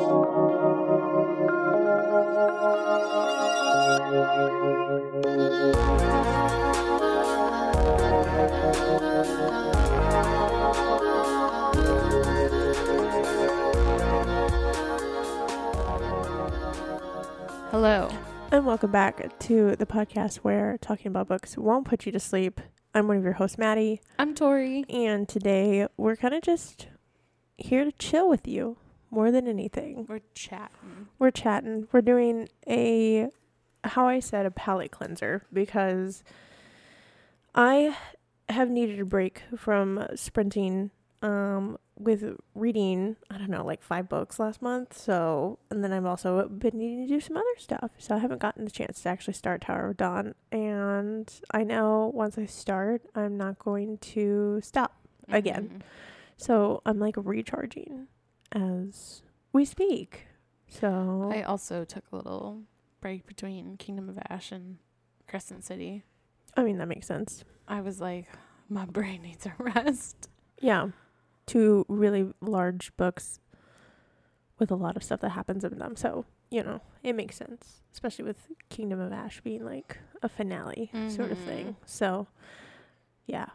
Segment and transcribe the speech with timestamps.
[0.00, 0.16] Hello.
[18.50, 22.62] And welcome back to the podcast where talking about books won't put you to sleep.
[22.94, 24.86] I'm one of your hosts, Maddie, I'm Tori.
[24.88, 26.86] and today we're kind of just
[27.58, 28.78] here to chill with you
[29.10, 30.06] more than anything.
[30.08, 31.08] We're chatting.
[31.18, 31.88] We're chatting.
[31.92, 33.28] We're doing a,
[33.84, 36.22] how I said, a palate cleanser because
[37.54, 37.96] I
[38.48, 40.90] have needed a break from sprinting
[41.22, 44.96] um, with reading, I don't know, like five books last month.
[44.96, 47.90] So, and then I've also been needing to do some other stuff.
[47.98, 50.34] So I haven't gotten the chance to actually start Tower of Dawn.
[50.50, 54.96] And I know once I start, I'm not going to stop
[55.28, 55.68] again.
[55.74, 55.82] Mhm.
[56.38, 58.06] So I'm like recharging
[58.52, 59.22] as
[59.52, 60.26] we speak.
[60.68, 62.62] So I also took a little
[63.00, 64.78] break between Kingdom of Ash and
[65.26, 66.04] Crescent City.
[66.56, 67.44] I mean, that makes sense.
[67.66, 68.28] I was like,
[68.68, 70.28] my brain needs a rest.
[70.60, 70.88] Yeah.
[71.46, 73.40] Two really large books
[74.58, 75.96] with a lot of stuff that happens in them.
[75.96, 80.90] So, you know, it makes sense, especially with Kingdom of Ash being like a finale
[81.08, 81.44] sort of Mhm.
[81.46, 81.76] thing.
[81.86, 82.28] So,
[83.26, 83.46] yeah.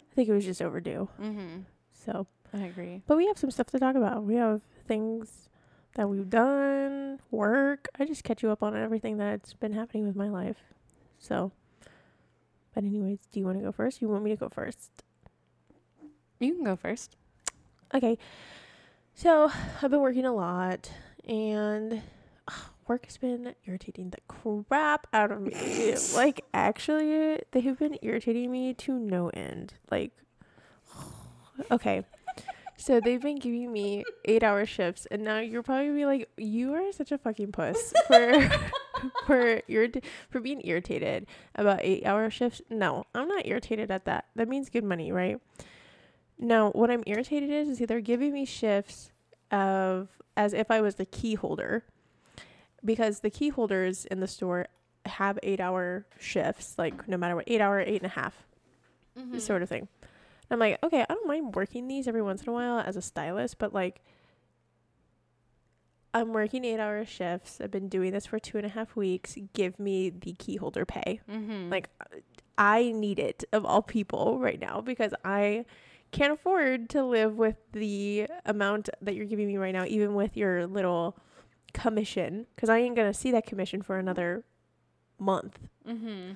[0.00, 1.08] I think it was just overdue.
[1.20, 1.60] Mm-hmm.
[1.92, 3.02] So, I agree.
[3.06, 4.24] but we have some stuff to talk about.
[4.24, 5.48] We have things
[5.94, 7.88] that we've done, work.
[7.98, 10.58] I just catch you up on everything that's been happening with my life.
[11.18, 11.52] So,
[12.74, 14.00] but anyways, do you want to go first?
[14.00, 14.90] You want me to go first?
[16.38, 17.16] You can go first.
[17.94, 18.18] Okay.
[19.14, 19.50] So
[19.82, 20.92] I've been working a lot
[21.28, 22.02] and
[22.86, 25.96] work has been irritating the crap out of me.
[26.14, 29.74] like actually they have been irritating me to no end.
[29.90, 30.12] Like
[31.70, 32.04] okay.
[32.80, 36.74] So they've been giving me eight hour shifts and now you're probably be like, You
[36.74, 38.40] are such a fucking puss for
[39.26, 41.26] for irrit- for being irritated
[41.56, 42.62] about eight hour shifts.
[42.70, 44.26] No, I'm not irritated at that.
[44.36, 45.40] That means good money, right?
[46.38, 49.10] No, what I'm irritated is is they're giving me shifts
[49.50, 51.84] of as if I was the key holder.
[52.84, 54.66] Because the key holders in the store
[55.04, 58.44] have eight hour shifts, like no matter what, eight hour, eight and a half
[59.18, 59.38] Mm-hmm.
[59.40, 59.88] sort of thing.
[60.50, 63.02] I'm like, okay, I don't mind working these every once in a while as a
[63.02, 64.00] stylist, but like
[66.14, 67.60] I'm working eight hour shifts.
[67.60, 69.36] I've been doing this for two and a half weeks.
[69.52, 71.20] Give me the key holder pay.
[71.30, 71.70] Mm-hmm.
[71.70, 71.90] Like
[72.56, 75.64] I need it of all people right now because I
[76.10, 80.36] can't afford to live with the amount that you're giving me right now, even with
[80.36, 81.18] your little
[81.74, 84.44] commission, because I ain't gonna see that commission for another
[85.18, 85.58] month.
[85.86, 86.32] mm-hmm.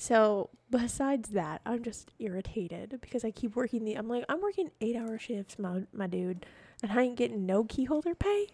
[0.00, 3.94] So besides that, I'm just irritated because I keep working the.
[3.94, 6.46] I'm like, I'm working eight hour shifts, my my dude,
[6.84, 8.46] and I ain't getting no key holder pay.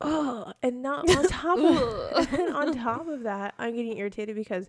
[0.00, 4.68] Oh, and not on top of and on top of that, I'm getting irritated because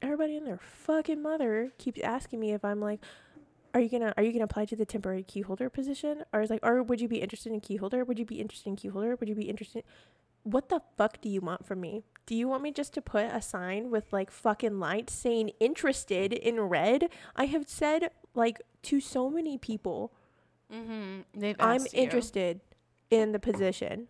[0.00, 3.00] everybody and their fucking mother keeps asking me if I'm like,
[3.74, 6.24] are you gonna are you gonna apply to the temporary key holder position?
[6.32, 8.06] Or is like, or would you be interested in key holder?
[8.06, 9.16] Would you be interested in key holder?
[9.16, 9.84] Would you be interested?
[10.42, 12.02] What the fuck do you want from me?
[12.26, 16.32] Do you want me just to put a sign with like fucking lights saying interested
[16.32, 17.08] in red?
[17.36, 20.12] I have said like to so many people,
[20.72, 21.40] Mm-hmm.
[21.40, 21.86] They've I'm you.
[21.94, 22.60] interested
[23.10, 24.08] in the position.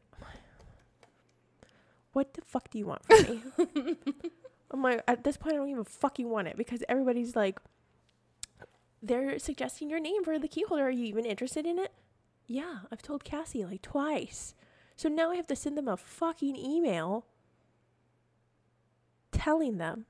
[2.13, 3.43] What the fuck do you want from me?
[4.71, 7.61] I'm like, at this point, I don't even fucking want it because everybody's like,
[9.03, 10.87] they're suggesting your name for the key holder.
[10.89, 11.93] Are you even interested in it?
[12.47, 14.55] Yeah, I've told Cassie like twice.
[14.99, 17.25] So now I have to send them a fucking email
[19.33, 20.07] telling them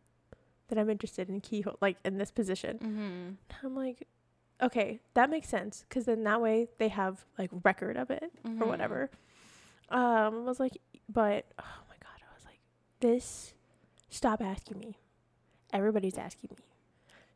[0.69, 2.78] that I'm interested in key hol- like in this position.
[2.78, 3.66] Mm-hmm.
[3.66, 4.06] I'm like,
[4.62, 8.62] okay, that makes sense because then that way they have like record of it Mm-hmm.
[8.62, 9.10] or whatever.
[9.91, 10.78] Um, I was like,
[11.09, 12.60] but oh my god, I was like,
[13.00, 13.53] this.
[14.10, 14.97] Stop asking me.
[15.72, 16.65] Everybody's asking me.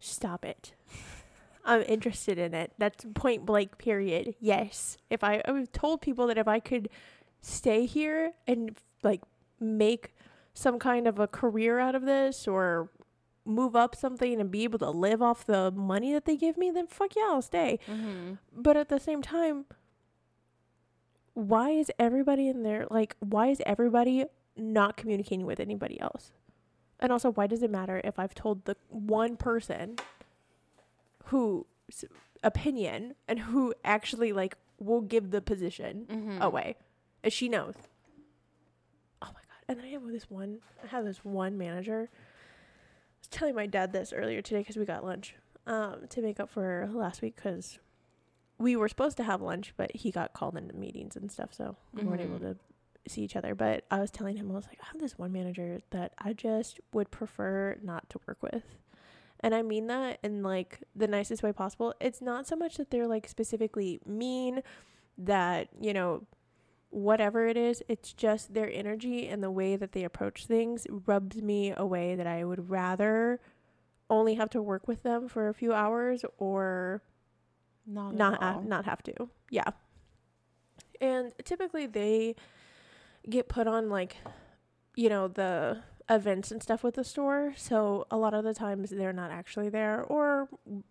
[0.00, 0.72] Stop it.
[1.66, 2.72] I'm interested in it.
[2.78, 3.76] That's point blank.
[3.76, 4.34] Period.
[4.40, 4.96] Yes.
[5.10, 6.88] If I, I've told people that if I could
[7.42, 9.20] stay here and like
[9.60, 10.14] make
[10.54, 12.88] some kind of a career out of this or
[13.44, 16.70] move up something and be able to live off the money that they give me,
[16.70, 17.78] then fuck yeah, I'll stay.
[17.90, 18.34] Mm-hmm.
[18.56, 19.64] But at the same time,
[21.34, 24.24] why is everybody in there like why is everybody
[24.56, 26.30] not communicating with anybody else?
[27.00, 29.96] And also, why does it matter if I've told the one person
[31.26, 31.64] whose
[32.44, 36.42] opinion and who actually like will give the position Mm-hmm.
[36.42, 36.76] away?
[37.22, 37.74] And she knows.
[39.20, 39.64] Oh my god.
[39.68, 42.08] And then I have this one I have this one manager.
[42.12, 42.16] I
[43.20, 45.34] was telling my dad this earlier today because we got lunch.
[45.64, 47.78] Um, to make up for last week because
[48.58, 51.76] we were supposed to have lunch, but he got called into meetings and stuff, so
[51.94, 52.56] we weren't able Mhm.
[53.04, 53.54] to see each other.
[53.54, 56.32] But I was telling him, I was like, I have this one manager that I
[56.32, 58.64] just would prefer not to work with.
[59.38, 61.94] And I mean that in like the nicest way possible.
[62.00, 64.62] It's not so much that they're like specifically mean,
[65.16, 66.26] that, you know,
[66.92, 71.40] whatever it is, it's just their energy and the way that they approach things rubs
[71.42, 73.40] me away that I would rather
[74.10, 77.02] only have to work with them for a few hours or
[77.86, 79.30] Not not uh, ha- not have to.
[79.50, 79.70] Yeah.
[81.00, 82.36] And typically they
[83.28, 84.18] get put on like
[84.94, 85.78] you know the
[86.10, 89.70] events and stuff with the store, so a lot of the times they're not actually
[89.70, 90.48] there or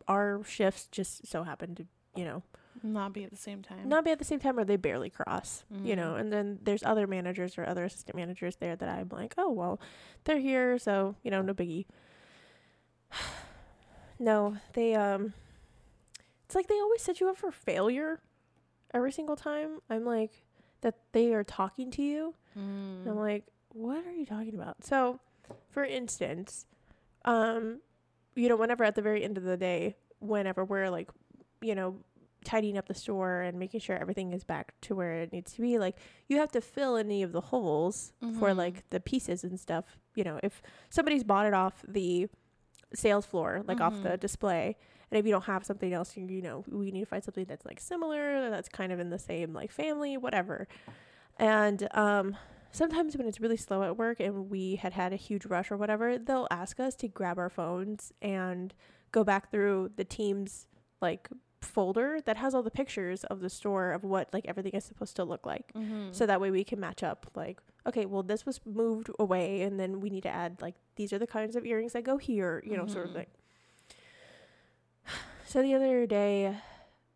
[0.07, 2.41] our shifts just so happen to, you know,
[2.83, 3.87] not be at the same time.
[3.87, 6.13] not be at the same time or they barely cross, you know.
[6.13, 6.19] Mhm.
[6.19, 9.79] And then there's other managers or other assistant managers there that I'm like, "Oh, well,
[10.23, 11.85] they're here, so, you know, no biggie."
[14.19, 15.33] no, they um
[16.45, 18.19] it's like they always set you up for failure
[18.93, 19.79] every single time.
[19.89, 20.43] I'm like
[20.81, 22.35] that they are talking to you.
[22.55, 23.19] And I'm Mm.
[23.21, 25.19] like, "What are you talking about?" So,
[25.69, 26.65] for instance,
[27.25, 27.81] um
[28.35, 31.09] you know, whenever at the very end of the day, whenever we're like,
[31.61, 31.97] you know,
[32.43, 35.61] tidying up the store and making sure everything is back to where it needs to
[35.61, 35.97] be, like
[36.27, 38.57] you have to fill any of the holes for Mhm.
[38.57, 39.85] like the pieces and stuff.
[40.15, 42.27] You know, if somebody's bought it off the
[42.93, 44.19] sales floor, like off the Mhm.
[44.19, 44.75] display,
[45.11, 47.45] and if you don't have something else, you, you know, we need to find something
[47.45, 50.67] that's like similar, that's kind of in the same like family, whatever.
[51.37, 52.35] And um
[52.73, 55.77] sometimes when it's really slow at work and we had had a huge rush or
[55.77, 58.73] whatever, they'll ask us to grab our phones and
[59.11, 60.67] go back through the team's
[61.01, 61.29] like
[61.61, 65.15] folder that has all the pictures of the store of what like everything is supposed
[65.15, 65.71] to look like.
[65.73, 66.13] Mhm.
[66.13, 69.79] So that way we can match up like, okay, well this was moved away and
[69.79, 72.63] then we need to add like these are the kinds of earrings that go here,
[72.65, 73.15] you know, sort of Mhm.
[73.15, 73.27] thing.
[75.45, 76.57] So the other day,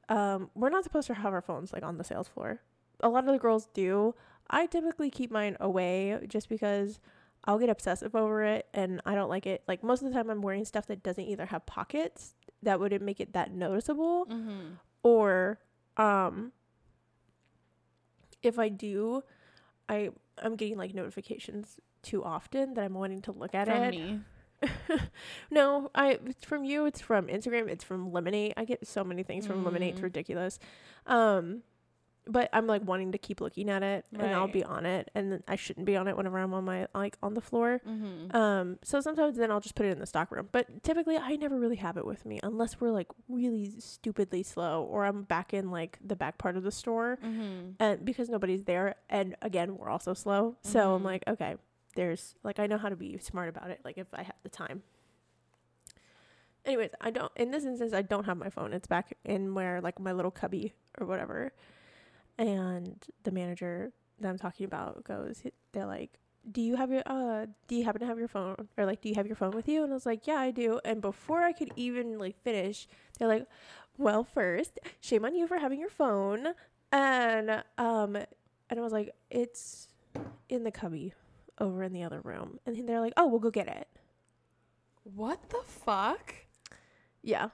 [0.10, 2.62] um, we're not supposed to have our phones like on the sales floor.
[3.00, 4.14] A lot of the girls do.
[4.50, 7.00] I typically keep mine away just because
[7.46, 9.64] I'll get obsessive over it and I don't like it.
[9.68, 13.04] Like most of the time I'm wearing stuff that doesn't either have pockets that wouldn't
[13.04, 14.78] make it that noticeable Mhm.
[15.04, 15.60] or
[15.98, 16.52] um
[18.42, 19.24] if I do,
[19.90, 23.92] I I'm getting like notifications too often that I'm wanting to look at From it.
[23.92, 24.19] me.
[25.52, 28.54] no, I it's from you, it's from Instagram, it's from Lemonade.
[28.58, 30.04] I get so many things from Lemonade, it's Mm.
[30.04, 30.60] ridiculous.
[31.06, 31.63] Um
[32.27, 35.44] but I'm like wanting to keep looking at it and I'll be on it and
[35.48, 37.81] I shouldn't be on it whenever I'm on my like on the floor.
[37.88, 38.33] Mhm.
[38.33, 40.50] Um, so sometimes then I'll just put it in the stock room.
[40.51, 44.83] But typically I never really have it with me unless we're like really stupidly slow
[44.83, 47.75] or I'm back in like the back part of the store Mhm.
[47.80, 50.56] and because nobody's there and again we're also slow.
[50.62, 51.06] So I'm Mhm.
[51.06, 51.56] like, okay,
[51.95, 54.50] there's like I know how to be smart about it, like if I have the
[54.50, 54.81] time.
[56.66, 58.74] Anyways, I don't in this instance I don't have my phone.
[58.74, 61.54] It's back in where like my little cubby or whatever.
[62.38, 67.48] And the manager that I'm talking about goes they're like, Do you have your uh
[67.68, 69.68] do you happen to have your phone or like do you have your phone with
[69.68, 69.84] you?
[69.84, 70.80] And I was like, Yeah, I do.
[70.84, 72.88] And before I could even like finish,
[73.18, 73.48] they're like,
[73.98, 76.48] Well first, shame on you for having your phone.
[76.92, 79.88] And um and I was like, It's
[80.50, 81.14] in the cubby
[81.60, 82.60] over in the other room.
[82.66, 83.88] And they're like, Oh, we'll go get it.
[85.04, 86.34] What the fuck?
[87.22, 87.50] Yeah.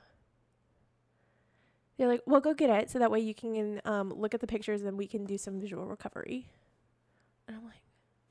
[2.01, 4.47] They're like, well, go get it so that way you can um, look at the
[4.47, 6.47] pictures and we can do some visual recovery.
[7.47, 7.83] And I'm like,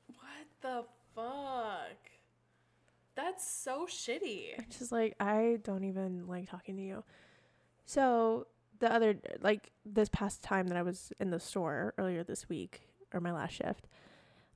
[0.09, 0.83] What the
[1.15, 2.11] fuck?
[3.15, 4.59] That's so shitty.
[4.59, 7.05] I'm just like, I don't even like talking to you.
[7.85, 8.47] So
[8.79, 12.89] the other, like this past time that I was in the store earlier this week
[13.13, 13.87] or my last shift,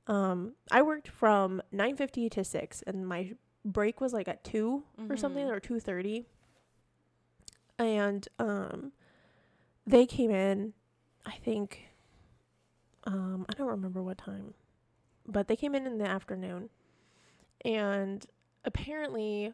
[0.08, 3.32] um, I worked from 9.50 to 6 and my
[3.64, 6.26] break was like at 2 or something or 2.30
[7.78, 8.92] and um
[9.86, 10.72] they came in
[11.24, 11.88] i think
[13.04, 14.54] um i don't remember what time
[15.26, 16.68] but they came in in the afternoon
[17.64, 18.26] and
[18.64, 19.52] apparently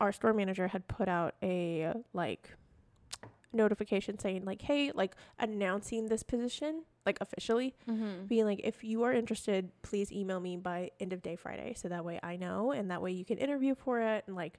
[0.00, 2.50] our store manager had put out a like
[3.52, 8.26] notification saying like hey like announcing this position like officially Mhm.
[8.28, 11.88] being like if you are interested please email me by end of day friday so
[11.88, 14.58] that way i know and that way you can interview for it and like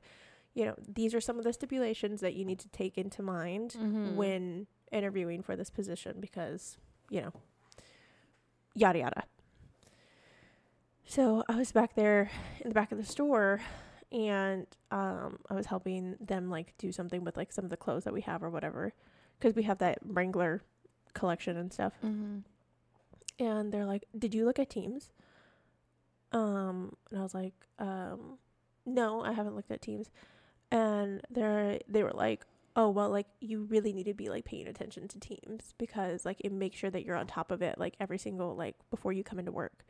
[0.54, 3.76] you know these are some of the stipulations that you need to take into mind
[3.80, 4.14] Mhm.
[4.16, 6.78] when interviewing for this position because
[7.10, 7.34] you know
[8.76, 9.24] yada yada
[11.06, 12.30] so i was back there
[12.62, 13.62] in the back of the store
[14.12, 18.04] and um i was helping them like do something with like some of the clothes
[18.04, 18.94] that we have or whatever
[19.40, 20.62] because we have that wrangler
[21.14, 22.44] collection and stuff Mhm.
[23.40, 25.12] and they're like, "Did you look at Teams?"
[26.32, 28.38] Um, and I was like, um,
[28.86, 30.10] "No, I haven't looked at Teams."
[30.72, 34.68] And they're they were like, oh well like you really need to be like paying
[34.68, 37.96] attention to teams because like it makes sure that you're on top of it like
[38.00, 39.84] every single like before you come into work.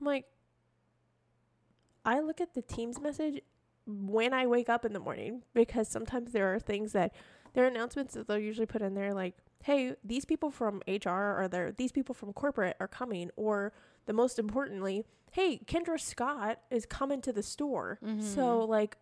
[0.00, 0.24] I'm like
[2.02, 3.42] i look at the teams message
[3.86, 7.14] when i wake up in the morning because sometimes there are things that
[7.52, 11.10] there are announcements that they'll usually put in there like hey these people from hr
[11.10, 13.74] or there these people from corporate are coming or
[14.06, 17.98] the most importantly hey kendra scott is coming to the store.
[18.02, 18.70] So mm-hmm.
[18.70, 18.96] like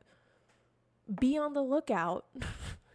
[1.21, 2.26] be on the lookout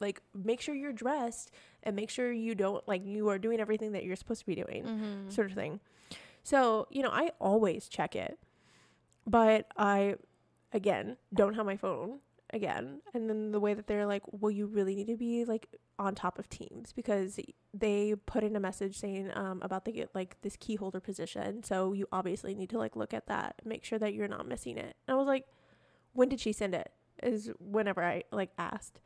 [0.00, 1.50] like make sure you're dressed
[1.82, 4.54] and make sure you don't like you are doing everything that you're supposed to be
[4.54, 5.30] doing Mm-hmm.
[5.30, 5.80] sort of thing.
[6.42, 8.38] So you know i always check it
[9.26, 10.16] but i
[10.72, 12.18] again don't have my phone
[12.52, 13.00] again.
[13.14, 16.14] And then the way that they're like well you really need to be like on
[16.14, 17.38] top of teams because
[17.74, 21.62] they put in a message saying um, about the like this key holder position.
[21.62, 24.78] So you obviously need to like look at that make sure that you're not missing
[24.78, 24.96] it.
[25.06, 25.46] And i was like
[26.12, 26.90] when did she send it?
[27.22, 28.98] is whenever i like asked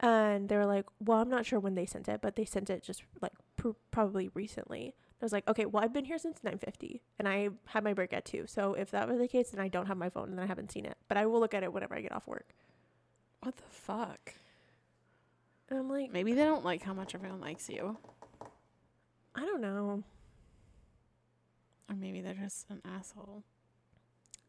[0.00, 2.70] and they were like well i'm not sure when they sent it but they sent
[2.70, 6.38] it just like pr- probably recently I was like, okay, well, I've been here since
[6.44, 8.46] 9:50, and I had my break at two.
[8.46, 10.70] So if that was the case, then I don't have my phone, and I haven't
[10.70, 10.96] seen it.
[11.08, 12.54] But I will look at it whenever I get off work.
[13.40, 14.34] What the fuck?
[15.68, 17.96] And I'm like, Maybe they don't like how much everyone likes you.
[19.34, 20.04] I don't know.
[21.88, 23.42] Or maybe they're just an asshole.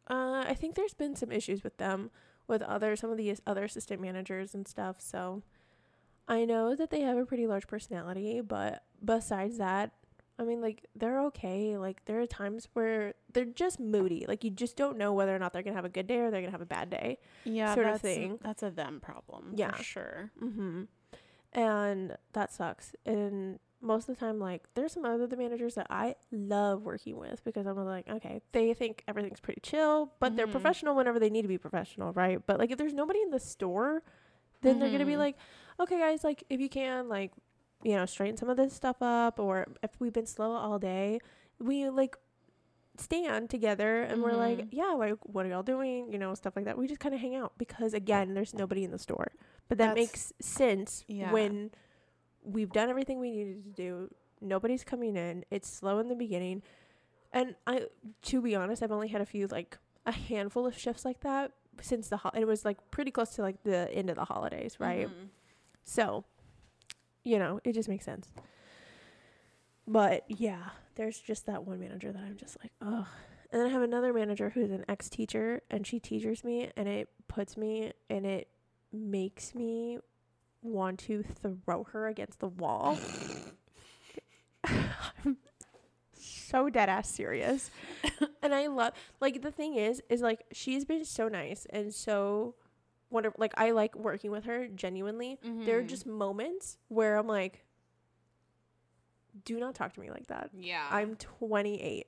[0.07, 2.11] Uh, I think there's been some issues with them,
[2.49, 4.97] with other some of the other assistant managers and stuff.
[4.99, 5.43] So
[6.27, 9.93] I know that they have a pretty large personality, but besides that,
[10.37, 11.77] I mean, like they're okay.
[11.77, 14.25] Like there are times where they're just moody.
[14.27, 16.31] Like you just don't know whether or not they're gonna have a good day or
[16.31, 17.19] they're gonna have a bad day.
[17.43, 18.39] Yeah, Sort of thing.
[18.41, 19.53] That's a them problem.
[19.55, 19.71] Yeah.
[19.71, 20.31] For sure.
[20.41, 20.83] Mm-hmm.
[21.51, 22.93] And that sucks.
[23.05, 27.17] And most of the time, like, there's some other the managers that I love working
[27.17, 30.51] with because I'm like, okay, they think everything's pretty chill, but they're Mhm.
[30.51, 32.45] professional whenever they need to be professional, right?
[32.45, 34.03] But like, if there's nobody in the store,
[34.62, 35.19] then they're gonna be Mhm.
[35.19, 35.38] like,
[35.79, 37.31] okay, guys, like, if you can, like,
[37.83, 41.19] you know, straighten some of this stuff up, or if we've been slow all day,
[41.59, 42.17] we like
[42.98, 44.67] stand together and we're like, Mhm.
[44.71, 46.12] yeah, like, what are y'all doing?
[46.12, 46.77] You know, stuff like that.
[46.77, 49.31] We just kind of hang out because again, there's nobody in the store.
[49.69, 51.31] But that That's- makes sense Yeah.
[51.31, 51.71] when
[52.51, 54.13] we've done everything we needed to do.
[54.41, 55.43] Nobody's coming in.
[55.51, 56.61] It's slow in the beginning.
[57.31, 57.87] And I
[58.23, 61.51] to be honest, I've only had a few like a handful of shifts like that
[61.81, 64.77] since the ho- it was like pretty close to like the end of the holidays,
[64.79, 65.07] right?
[65.07, 65.27] Mhm.
[65.83, 66.23] So,
[67.23, 68.31] you know, it just makes sense.
[69.87, 73.07] But yeah, there's just that one manager that I'm just like, ugh.
[73.51, 76.87] And then I have another manager who's an ex teacher and she teaches me and
[76.87, 78.47] it puts me and it
[78.93, 79.97] makes me
[80.61, 82.97] want to throw her against the wall.
[84.65, 85.37] I'm
[86.13, 87.71] so dead ass serious.
[88.41, 92.55] and I love like the thing is is like she's been so nice and so
[93.09, 95.87] wonderful like I like working with her genuinely there are Mhm.
[95.87, 97.63] just moments where I'm like,
[99.45, 100.49] do not talk to me like that.
[100.53, 100.87] Yeah.
[100.91, 102.07] I'm 28.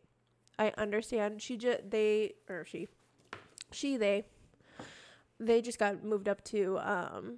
[0.59, 1.41] I understand.
[1.41, 2.87] She just they or she,
[3.71, 4.25] she they,
[5.39, 7.37] they just got moved up to um,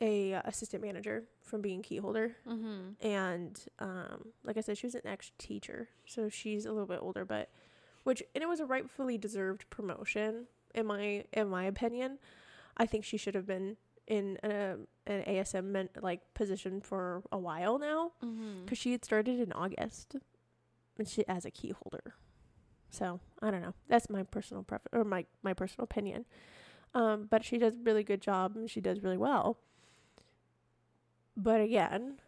[0.00, 3.06] a uh, assistant manager from being key holder, Mm-hmm.
[3.06, 6.98] and um, like I said, she was an ex teacher, so she's a little bit
[7.00, 7.50] older, but
[8.02, 12.18] which and it was a rightfully deserved promotion in my in my opinion.
[12.76, 14.74] I think she should have been in a,
[15.06, 18.64] an ASM men- like position for a while now Mm-hmm.
[18.64, 20.16] because she had started in August,
[20.98, 22.14] and she as a key holder.
[22.90, 23.74] So I don't know.
[23.88, 26.24] That's my personal preference or my my personal opinion.
[26.94, 29.58] Um, but she does a really good job and she does really well.
[31.36, 32.18] But again,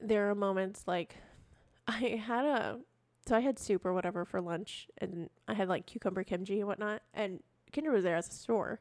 [0.00, 1.16] there are moments like
[1.86, 2.78] I had a
[3.26, 6.68] so I had soup or whatever for lunch and I had like cucumber kimchi and
[6.68, 7.42] whatnot and
[7.72, 8.80] Kendra was there as a store.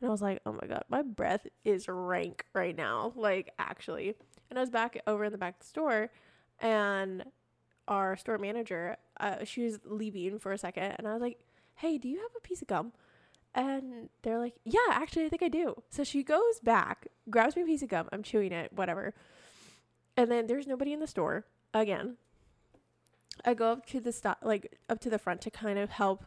[0.00, 3.12] And I was like, oh my god, my breath is rank right now.
[3.16, 4.14] Like actually.
[4.48, 6.10] And I was back over in the back of the store
[6.60, 7.24] and
[7.86, 11.38] our store manager, uh, she was leaving for a second and I was like,
[11.76, 12.92] hey, do you have a piece of gum?
[13.54, 15.82] And they're like, yeah, actually, I think I do.
[15.88, 18.08] So she goes back, grabs me a piece of gum.
[18.12, 19.14] I'm chewing it, whatever.
[20.16, 22.16] And then there's nobody in the store again.
[23.44, 26.24] I go up to the stop, like up to the front to kind of help.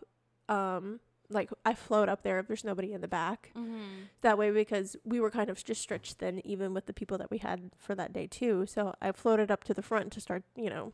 [0.50, 1.00] Um,
[1.30, 3.52] like I float up there if there's nobody in the back.
[3.56, 4.04] Mm-hmm.
[4.22, 7.32] That way, because we were kind of just stretched thin, even with the people that
[7.32, 8.66] we had for that day too.
[8.68, 10.94] So I floated up to the front to start, you know,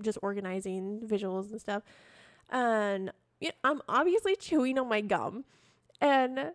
[0.00, 1.82] just organizing visuals and stuff.
[2.50, 5.44] And you know, I'm obviously chewing on my gum,
[6.00, 6.52] and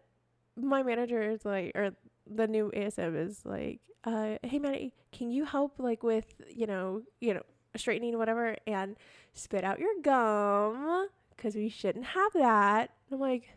[0.55, 1.91] my manager is like, or
[2.27, 7.03] the new ASM is like, uh, "Hey, Maddie, can you help like with you know,
[7.21, 7.43] you know,
[7.75, 8.95] straightening whatever and
[9.33, 13.49] spit out your gum because we shouldn't have that." And I'm like,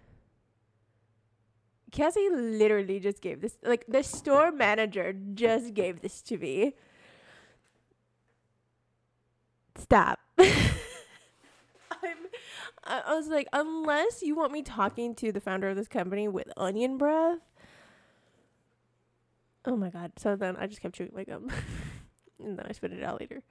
[1.92, 6.74] Cassie literally just gave this like the store manager just gave this to me.
[9.76, 10.18] Stop.
[12.84, 16.28] I I was like, unless you want me talking to the founder of this company
[16.28, 17.38] with onion breath.
[19.64, 20.12] Oh my god.
[20.18, 21.48] So then I just kept chewing my gum.
[22.40, 23.42] and then I spit it out later.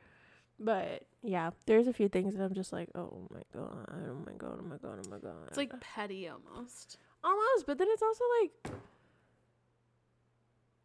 [0.59, 4.33] But yeah, there's a few things that I'm just like, oh my god, oh my
[4.37, 5.47] god, oh my god, oh my god.
[5.47, 6.97] It's like petty almost.
[7.23, 8.75] almost, but then it's also like,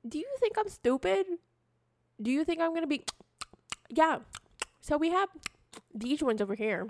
[0.09, 1.26] do you think I'm stupid?
[2.23, 3.05] Do you think I'm gonna be?
[3.88, 4.19] Yeah.
[4.81, 5.29] So we have
[5.95, 6.88] these ones over here,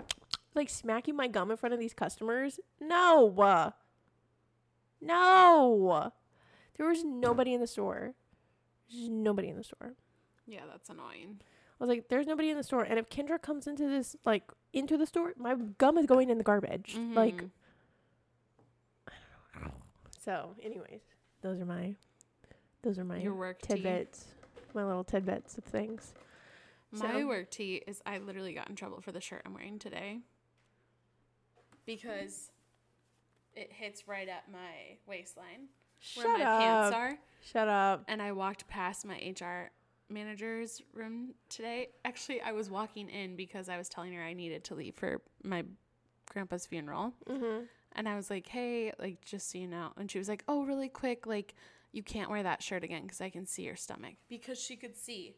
[0.57, 2.59] like smacking my gum in front of these customers.
[2.81, 3.73] No.
[5.01, 6.11] No.
[6.77, 8.13] There was nobody in the store.
[8.91, 9.93] There's nobody in the store.
[10.45, 11.39] Yeah, that's annoying.
[11.79, 12.83] I was like, there's nobody in the store.
[12.83, 16.37] And if Kendra comes into this, like, into the store, my gum is going in
[16.37, 16.97] the garbage.
[17.13, 17.43] Like,
[19.55, 19.71] Mhm.
[20.19, 21.01] so, anyways,
[21.41, 21.95] those are my,
[22.81, 23.75] those are my your work tea.
[23.75, 24.25] tidbits,
[24.73, 26.13] my little tidbits of things.
[26.91, 29.77] My So- work tee is I literally got in trouble for the shirt I'm wearing
[29.79, 30.21] today
[31.87, 32.51] because
[33.55, 35.69] it hits right at my waistline
[36.13, 36.59] where Shut my up.
[36.59, 37.17] pants are.
[37.41, 38.03] Shut up.
[38.07, 39.71] And I walked past my HR
[40.09, 41.89] manager's room today.
[42.05, 45.21] Actually, I was walking in because I was telling her I needed to leave for
[45.43, 45.63] my
[46.29, 47.13] grandpa's funeral.
[47.27, 47.63] Mm-hmm.
[47.93, 49.93] And I was like, hey, like, just so you know.
[49.97, 51.55] And she was like, oh, really quick, like,
[51.91, 54.15] you can't wear that shirt again because I can see your stomach.
[54.29, 55.35] Because she could see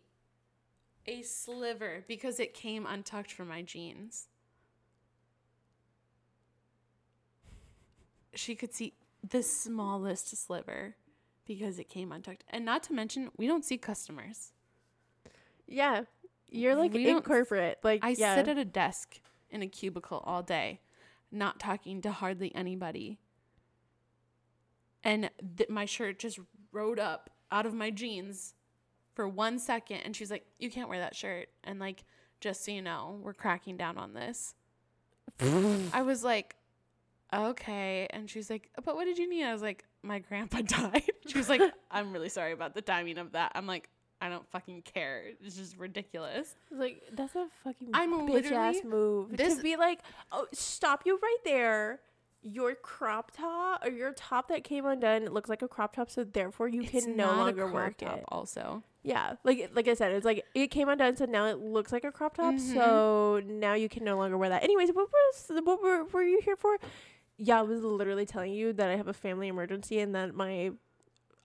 [1.06, 4.28] a sliver because it came untucked from my jeans.
[8.34, 8.94] She could see
[9.28, 10.96] the smallest sliver
[11.46, 12.44] because it came untucked.
[12.50, 14.52] And not to mention, we don't see customers.
[15.68, 16.04] Yeah.
[16.50, 17.80] You're like We in don't- corporate.
[17.84, 18.36] Like, I yeah.
[18.36, 19.20] sit at a desk
[19.50, 20.80] in a cubicle all day,
[21.32, 23.20] not talking to hardly anybody.
[25.04, 26.40] And th- my shirt just
[26.72, 28.54] rode up out of my jeans
[29.16, 29.98] for one second.
[29.98, 31.50] And she's like, You can't wear that shirt.
[31.64, 32.04] And, like,
[32.42, 34.54] just so you know, we're cracking down on this.
[35.94, 36.56] I was like,
[37.34, 38.08] Okay.
[38.12, 39.44] And she's like, But what did you need?
[39.44, 41.04] I was like, My grandpa died.
[41.28, 41.62] She was like,
[41.92, 43.52] I'm really sorry about the timing of that.
[43.56, 43.90] I'm like,
[44.22, 45.24] I don't fucking care.
[45.44, 46.56] It's just ridiculous.
[46.72, 49.36] like, that's a fucking I'm bitch ass move.
[49.38, 50.00] this- to be like,
[50.32, 52.00] oh, stop you right there.
[52.42, 56.10] Your crop top or your top that came undone it looks like a crop top,
[56.10, 57.38] so therefore you It's can no not a
[57.68, 58.24] longer top it.
[58.30, 61.92] Also, Yeah, like like I said, it's like it came undone, so now it looks
[61.92, 62.54] like a crop top.
[62.54, 62.74] Mhm.
[62.76, 64.64] So now you can no longer wear that.
[64.64, 66.78] Anyways, what was what were, were you here for?
[67.42, 70.72] Yeah, I was literally telling you that I have a family emergency and that my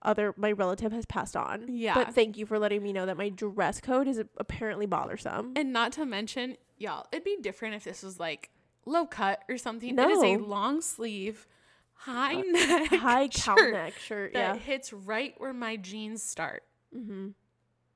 [0.01, 1.65] other my relative has passed on.
[1.67, 1.95] Yeah.
[1.95, 5.53] but thank you for letting me know that my dress code is apparently bothersome.
[5.55, 8.51] and not to mention, y'all, it'd be different if this was like
[8.85, 9.97] low cut or something.
[9.97, 11.47] It is a long sleeve,
[11.93, 14.33] high neck, High cow neck shirt.
[14.33, 14.61] that Yeah.
[14.61, 16.63] hits right where my jeans start.
[16.95, 17.29] Mm-hmm.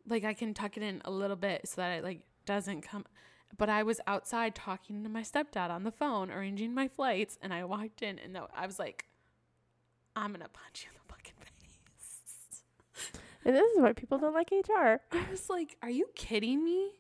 [0.08, 3.06] Like I can tuck it in a little bit so that it like doesn't come.
[3.58, 7.54] But I was outside talking to my stepdad on the phone, arranging my flights, and
[7.54, 9.06] I walked in, and I was like,
[10.16, 12.64] "I'm gonna punch you in the fucking face."
[13.46, 15.02] And this is why people don't like HR.
[15.12, 17.00] I was like, "Are you kidding me?"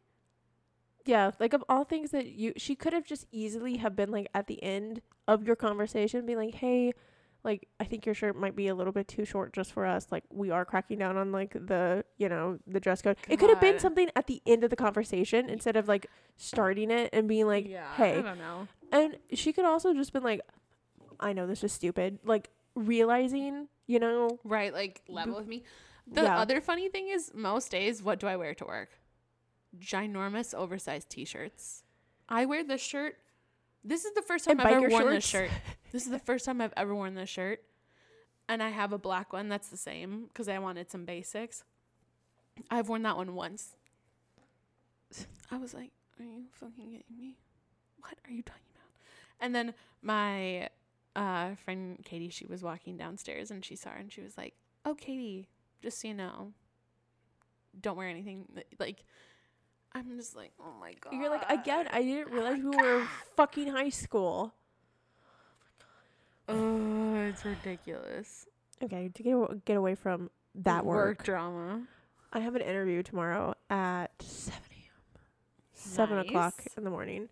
[1.05, 4.27] Yeah, like of all things that you she could have just easily have been like
[4.33, 6.93] at the end of your conversation being like, "Hey,
[7.43, 10.08] like I think your shirt might be a little bit too short just for us.
[10.12, 13.49] Like we are cracking down on like the, you know, the dress code." It could
[13.49, 17.28] have been something at the end of the conversation instead of like starting it and
[17.28, 18.67] being like, I "Hey." don't know.
[18.91, 20.41] And she could also just been like,
[21.19, 25.63] "I know this is stupid." Like realizing, you know, Right, like level with me.
[26.12, 26.39] The Yeah.
[26.39, 28.89] other funny thing is, most days, what do I wear to work?
[29.78, 31.84] Ginormous, oversized T-shirts.
[32.28, 33.17] I wear this shirt.
[33.83, 35.49] This is the first time And I've ever worn this shirt.
[35.91, 37.63] This is the first time I've ever worn this shirt,
[38.47, 41.63] and I have a black one that's the same because I wanted some basics.
[42.69, 43.75] I've worn that one once.
[45.49, 45.89] I was like,
[46.19, 47.37] "Are you fucking kidding me?
[48.01, 48.91] What are you talking about?"
[49.39, 50.69] And then my
[51.15, 54.53] uh, friend Katie, she was walking downstairs and she saw her and she was like,
[54.85, 55.47] "Oh, Katie,
[55.81, 56.53] just so you know,
[57.81, 58.45] don't wear anything
[58.77, 59.03] like."
[59.93, 62.78] I'm just like, "Oh my god!" you're like, "Again, I didn't Oh realize my we
[62.78, 64.54] were fucking high school."
[66.47, 68.47] Oh, it's ridiculous.
[68.84, 71.23] Okay, to get get away from that work.
[71.23, 71.84] drama.
[72.32, 75.21] I have an interview tomorrow at seven a.m.
[75.73, 77.28] Seven o'clock in the morning.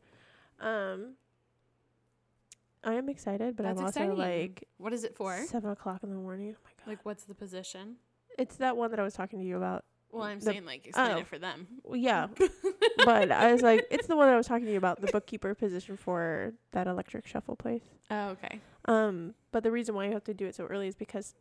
[0.60, 1.14] Um,
[2.84, 4.18] I am excited, but That's I'm also exciting.
[4.18, 5.38] like What is it for?
[5.48, 6.56] seven o'clock in the morning.
[6.58, 6.90] Oh my god!
[6.92, 7.98] Like, what's the position?
[8.38, 9.84] it's that one that I was talking to you about.
[10.12, 11.18] Well, I'm The- saying like explain oh.
[11.20, 11.68] it for them.
[11.84, 12.28] Well, yeah,
[13.06, 15.54] but I was like, it's the one I was talking to you about, the bookkeeper
[15.54, 17.84] position for that electric shuffle place.
[18.10, 18.60] Oh, okay.
[18.86, 21.36] Um, but the reason why you have to do it so early is because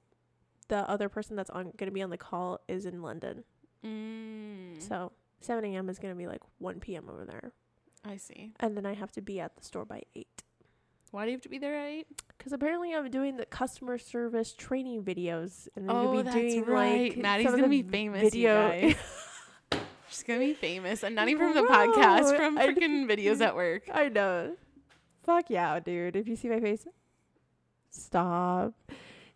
[0.69, 3.45] the other person that's on gonna be on the call is in London.
[3.85, 5.89] Mm, So 7 a.m.
[5.89, 7.09] is gonna be like 1 p.m.
[7.09, 7.53] over there,
[8.05, 8.53] I see.
[8.59, 10.43] and then I have to be at the store by eight.
[11.17, 12.07] Why do you have to be there at eight?
[12.37, 16.23] Because apparently I'm doing the customer service training videos, and I'm Oh, gonna be oh,
[16.25, 17.09] that's doing right.
[17.09, 18.21] like Maddie's gonna be famous.
[18.21, 18.71] video.
[20.11, 23.85] She's gonna be famous, and not even from the podcast, from freaking videos at work.
[23.95, 24.57] I know.
[25.25, 26.17] Fuck yeah, dude.
[26.17, 26.87] If you see my face,
[27.89, 28.75] stop.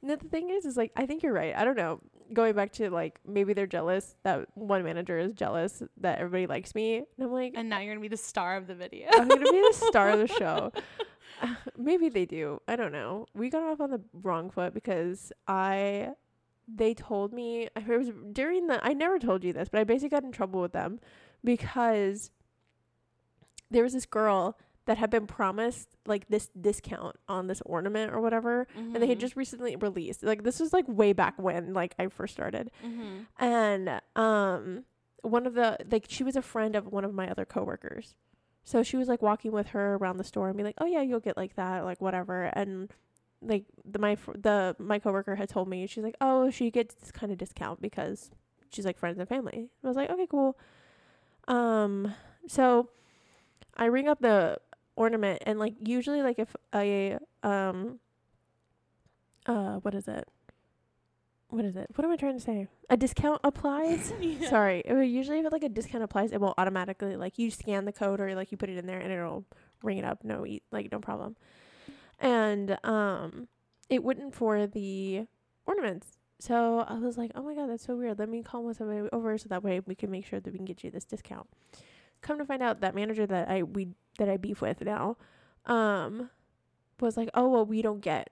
[0.02, 1.56] No, the thing is, is like, I think you're right.
[1.56, 2.00] I don't know.
[2.34, 6.74] Going back to like, maybe they're jealous that one manager is jealous that everybody likes
[6.74, 6.98] me.
[6.98, 9.08] And I'm like, And now you're gonna be the star of the video.
[9.14, 10.72] I'm going to be the star of the show.
[11.76, 12.60] maybe they do.
[12.68, 13.26] I don't know.
[13.34, 16.10] We got off on the wrong foot because I,
[16.68, 20.10] they told me, it was during the, I never told you this, but I basically
[20.10, 21.00] got in trouble with them
[21.44, 22.30] because
[23.70, 28.20] there was this girl that had been promised like this discount on this ornament or
[28.20, 29.20] whatever and they had Mhm.
[29.20, 33.26] just recently released like this was like way back when like I first started Mhm.
[33.38, 34.84] and um
[35.22, 38.14] one of the like she was a friend of one of my other coworkers
[38.70, 41.02] so she was like walking with her around the store and be like oh yeah
[41.02, 42.44] you'll get like that like whatever.
[42.44, 42.88] And
[43.42, 47.10] like the my the my coworker had told me she's like oh she gets this
[47.10, 48.30] kind of discount because
[48.70, 49.70] she's like friends and family.
[49.82, 50.56] I was like okay cool.
[51.48, 52.14] Um
[52.46, 52.90] so
[53.76, 54.58] I ring up the
[54.94, 57.98] ornament and like usually like if a um
[59.46, 60.28] uh what is it
[61.50, 64.48] what is it what am I trying to say a discount applies Yeah.
[64.48, 64.82] Sorry.
[64.84, 68.20] It usually if like a discount applies, it will automatically like you scan the code
[68.20, 69.44] or like you put it in there and it'll
[69.82, 70.24] ring it up.
[70.24, 71.36] No, e- like no problem.
[72.18, 73.48] And um,
[73.88, 75.26] it wouldn't for the
[75.66, 76.18] ornaments.
[76.38, 78.18] So I was like, oh my god, that's so weird.
[78.18, 80.64] Let me call somebody over so that way we can make sure that we can
[80.64, 81.48] get you this discount.
[82.22, 85.16] Come to find out, that manager that I we that I beef with now,
[85.66, 86.30] um,
[87.00, 88.28] was like, oh well, we don't get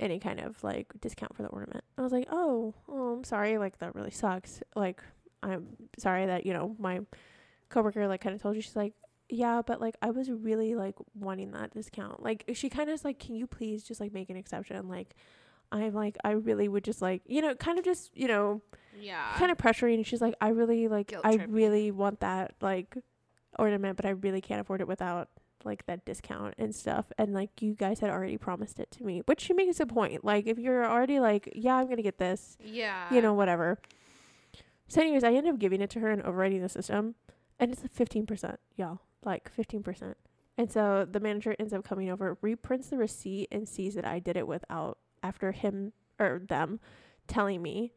[0.00, 1.84] any kind of like discount for the ornament.
[1.96, 3.58] I was like, oh, oh, I'm sorry.
[3.58, 4.62] Like that really sucks.
[4.74, 5.00] Like
[5.42, 5.66] I'm
[5.98, 7.00] sorry that you know my
[7.68, 8.62] coworker like kind of told you.
[8.62, 8.94] She's like,
[9.28, 12.22] yeah, but like I was really like wanting that discount.
[12.22, 14.88] Like she kind of like, can you please just like make an exception?
[14.88, 15.14] Like
[15.70, 18.60] I'm like I really would just like you know kind of just you know
[19.00, 19.34] Yeah.
[19.36, 19.94] kind of pressuring.
[19.96, 21.54] And she's like, I really like Guilt I tripping.
[21.54, 22.96] really want that like
[23.58, 25.28] ornament, but I really can't afford it without
[25.64, 27.06] like that discount and stuff.
[27.18, 30.24] And like you guys had already promised it to me, which she makes a point.
[30.24, 33.12] Like if you're already like, yeah, I'm gonna get this, yeah.
[33.12, 33.78] you know, whatever.
[34.88, 37.14] So, anyways, I ended up giving it to her and overriding the system,
[37.60, 40.16] and it's fifteen percent, y'all, like fifteen percent.
[40.58, 44.18] And so the manager ends up coming over, reprints the receipt, and sees that I
[44.18, 46.80] did it without after him or them
[47.28, 47.92] telling me,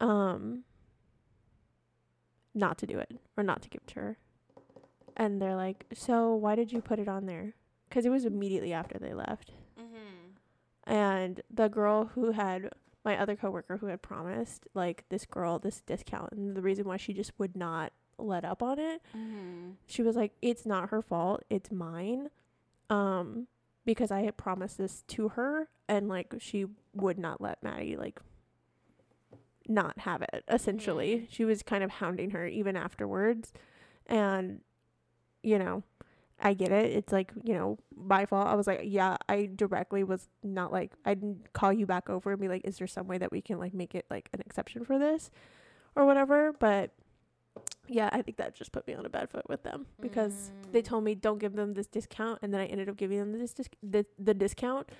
[0.00, 0.64] um,
[2.54, 4.18] not to do it or not to give it to her.
[5.16, 7.54] And they're like, "So why did you put it on there?"
[7.88, 10.34] Because it was immediately after they left Mhm.
[10.84, 12.70] and the girl who had
[13.04, 16.96] my other coworker who had promised like this girl this discount and the reason why
[16.96, 19.76] she just would not let up on it Mhm.
[19.86, 22.30] she was like it's not her fault it's mine
[22.90, 23.46] um
[23.84, 28.20] because i had promised this to her and like she would not let maddie like
[29.68, 31.26] not have it essentially Mm.
[31.30, 33.52] she was kind of hounding her even afterwards
[34.06, 34.62] and
[35.46, 35.82] you know
[36.38, 36.92] I get it.
[36.92, 38.46] It's like, you know, my fault.
[38.46, 42.30] I was like, yeah, I directly was not like, I didn't call you back over
[42.30, 44.40] and be like, is there some way that we can like make it like an
[44.44, 45.30] exception for this
[45.94, 46.52] or whatever?
[46.52, 46.90] But
[47.88, 50.82] yeah, I think that just put me on a bad foot with them because they
[50.82, 50.84] Mm.
[50.84, 52.40] told me don't give them this discount.
[52.42, 54.90] And then I ended up giving them this, dis- the, the discount.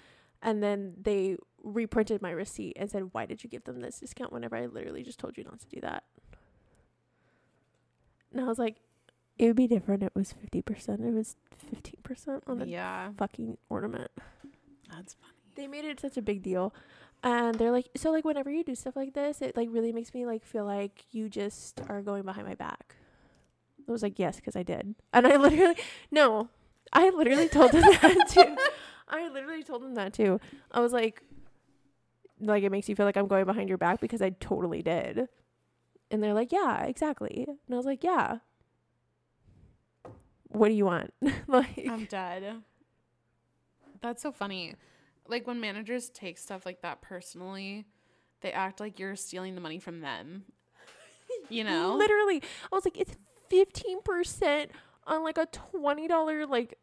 [0.40, 4.32] And then they reprinted my receipt and said, why did you give them this discount
[4.32, 6.04] whenever I literally just told you not to do that?
[8.32, 8.76] And I was like,
[9.38, 10.02] it would be different.
[10.02, 11.00] It was 50%.
[11.06, 11.36] It was
[11.74, 13.10] 15% on the Yeah.
[13.18, 14.10] fucking ornament.
[14.90, 15.32] That's funny.
[15.54, 16.74] They made it such a big deal.
[17.22, 20.12] And they're like, so like whenever you do stuff like this, it like really makes
[20.14, 22.94] me like feel like you just are going behind my back.
[23.88, 24.94] I was like, yes, because I did.
[25.12, 25.76] And I literally,
[26.10, 26.48] no,
[26.92, 28.56] I literally told them that too.
[29.08, 30.40] I literally told them that too.
[30.72, 31.22] I was like,
[32.40, 35.28] like it makes you feel like I'm going behind your back because I totally did.
[36.10, 37.46] And they're like, yeah, exactly.
[37.48, 38.38] And I was like, yeah.
[40.48, 41.12] What do you want?
[41.46, 42.62] like, I'm dead.
[44.00, 44.74] That's so funny.
[45.28, 47.86] Like when managers take stuff like that personally,
[48.40, 50.44] they act like you're stealing the money from them.
[51.48, 51.94] You know?
[51.94, 52.42] Literally.
[52.72, 53.16] I was like, it's
[53.50, 54.68] 15%
[55.06, 56.78] on like a $20 like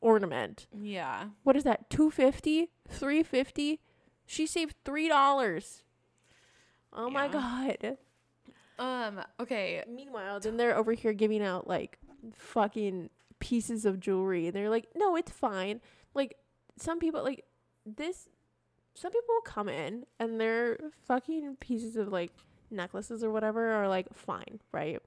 [0.00, 0.66] ornament.
[0.78, 1.28] Yeah.
[1.42, 1.90] What is that?
[1.90, 3.80] 250 350
[4.24, 5.82] She saved $3.
[6.92, 7.98] Oh my god.
[8.78, 9.82] Um, okay.
[9.88, 11.98] Meanwhile, then they're over here giving out like
[12.34, 15.80] fucking pieces of jewelry and they're like, "No, it's fine."
[16.14, 16.36] Like
[16.78, 17.44] some people like
[17.84, 18.28] this
[18.94, 22.32] some people will come in and their fucking pieces of like
[22.70, 25.00] necklaces or whatever are like fine, right?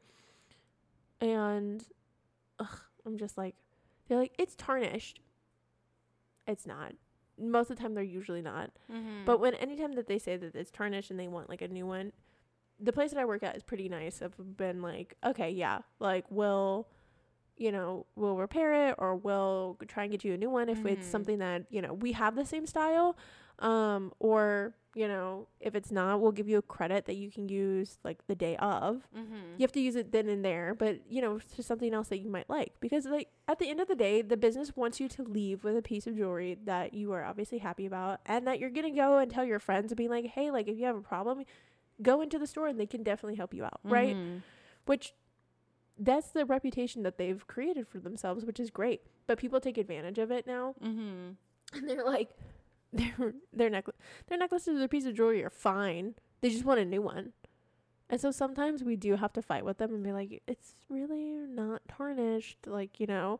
[1.19, 1.83] And
[2.59, 3.55] ugh, I'm just like,
[4.07, 5.19] they're like, it's tarnished.
[6.47, 6.93] It's not.
[7.37, 8.71] Most of the time, they're usually not.
[8.91, 9.25] Mm-hmm.
[9.25, 11.85] But when anytime that they say that it's tarnished and they want like a new
[11.85, 12.11] one,
[12.79, 14.21] the place that I work at is pretty nice.
[14.21, 16.87] I've been like, okay, yeah, like we'll,
[17.59, 20.85] you know, we'll repair it or we'll try and get you a new one if
[20.85, 21.11] it's Mhm.
[21.11, 23.15] something that you know we have the same style,
[23.59, 27.47] um, or you know if it's not, we'll give you a credit that you can
[27.49, 29.07] use like the day of.
[29.15, 29.35] mm-hmm.
[29.57, 32.19] You have to use it then and there, but you know, to something else that
[32.19, 32.73] you might like.
[32.79, 35.75] Because like at the end of the day, the business wants you to leave with
[35.75, 39.17] a piece of jewelry that you are obviously happy about and that you're gonna go
[39.17, 41.43] and tell your friends and be like, Hey, like if you have a problem,
[42.01, 43.81] go into the store and they can definitely help you out.
[43.83, 44.15] Right?
[44.15, 44.41] Mhm.
[44.85, 45.13] Which
[45.99, 49.01] that's the reputation that they've created for themselves, which is great.
[49.27, 51.35] But people take advantage of it now Mhm.
[51.73, 52.29] and they're like
[52.93, 56.15] their their necklace their necklaces or their piece of jewelry are fine.
[56.41, 57.33] They just want a new one.
[58.09, 61.25] And so sometimes we do have to fight with them and be like, it's really
[61.47, 63.39] not tarnished, like, you know.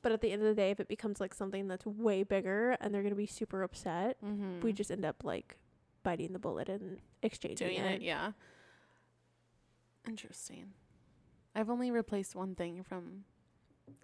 [0.00, 2.78] But at the end of the day, if it becomes like something that's way bigger
[2.80, 4.62] and they're gonna be super upset, Mhm.
[4.62, 5.58] we just end up like
[6.02, 7.96] biting the bullet and exchanging doing it.
[7.96, 8.02] it.
[8.02, 8.32] Yeah.
[10.08, 10.72] Interesting.
[11.54, 13.24] I've only replaced one thing from.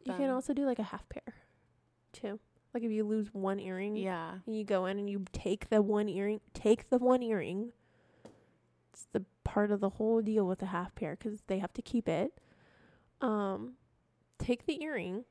[0.05, 1.35] You can also do like a half pair
[2.13, 2.39] too.
[2.75, 4.39] Like if you lose one earring, Yeah.
[4.47, 7.73] and you go in and you take the one earring, take the one earring.
[8.93, 11.83] It's the part of the whole deal with the half pair because they have to
[11.83, 12.33] keep it.
[13.21, 13.75] Um,
[14.39, 15.25] take the earring,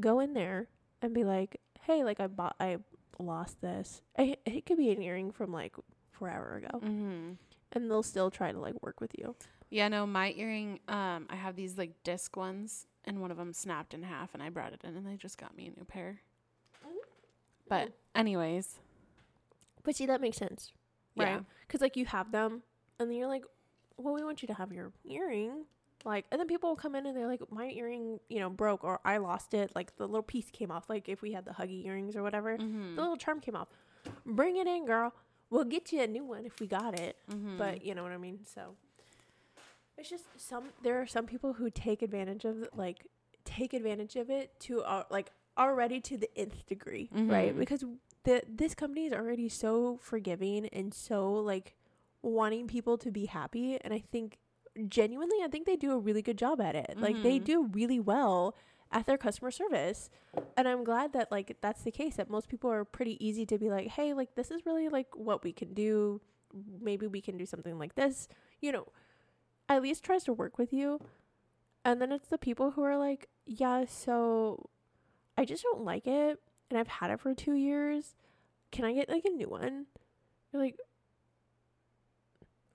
[0.00, 0.68] go in there
[1.00, 2.78] and be like, "Hey, like I bought, I
[3.18, 4.02] lost this.
[4.18, 5.74] I, it could be an earring from like
[6.12, 7.32] forever ago, Mm-hmm.
[7.72, 9.34] and they'll still try to like work with you.
[9.74, 9.88] Yeah.
[9.88, 10.80] No, my earring.
[10.88, 14.42] Um, I have these like disc ones, and one of them snapped in half, and
[14.42, 16.20] I brought it in, and they just got me a new pair.
[17.68, 18.78] But anyways,
[19.82, 20.72] But see, that makes sense,
[21.16, 21.28] right?
[21.28, 21.40] yeah.
[21.66, 22.62] Because like you have them,
[22.98, 23.44] and then you're like,
[23.96, 25.64] "Well, we want you to have your earring."
[26.04, 28.84] Like, and then people will come in and they're like, "My earring, you know, broke,
[28.84, 29.72] or I lost it.
[29.74, 30.90] Like the little piece came off.
[30.90, 32.96] Like if we had the huggy earrings or whatever, Mm-hmm.
[32.96, 33.68] the little charm came off.
[34.26, 35.14] Bring it in, girl.
[35.48, 37.16] We'll get you a new one if we got it.
[37.30, 37.56] mm-hmm.
[37.56, 38.40] But you know what I mean.
[38.44, 38.76] So
[39.98, 40.64] it's just some.
[40.82, 43.06] There are some people who take advantage of like
[43.44, 47.54] take advantage of it to uh, like already to the nth degree, right?
[47.54, 47.58] Mhm.
[47.58, 47.84] Because
[48.24, 51.74] the this company is already so forgiving and so like
[52.22, 54.38] wanting people to be happy, and I think
[54.88, 56.94] genuinely, I think they do a really good job at it.
[56.98, 57.44] Like they Mhm.
[57.44, 58.56] do really well
[58.90, 60.10] at their customer service.
[60.56, 63.58] And I'm glad that like that's the case that most people are pretty easy to
[63.58, 66.20] be like, "Hey, like this is really like what we can do.
[66.80, 68.28] Maybe we can do something like this."
[68.60, 68.86] You know,
[69.68, 71.00] at least tries to work with you.
[71.84, 74.70] And then it's the people who are like, "Yeah, so
[75.36, 78.14] I just don't like it and I've had it for 2 years.
[78.70, 79.86] Can I get like a new one?"
[80.52, 80.76] You're like,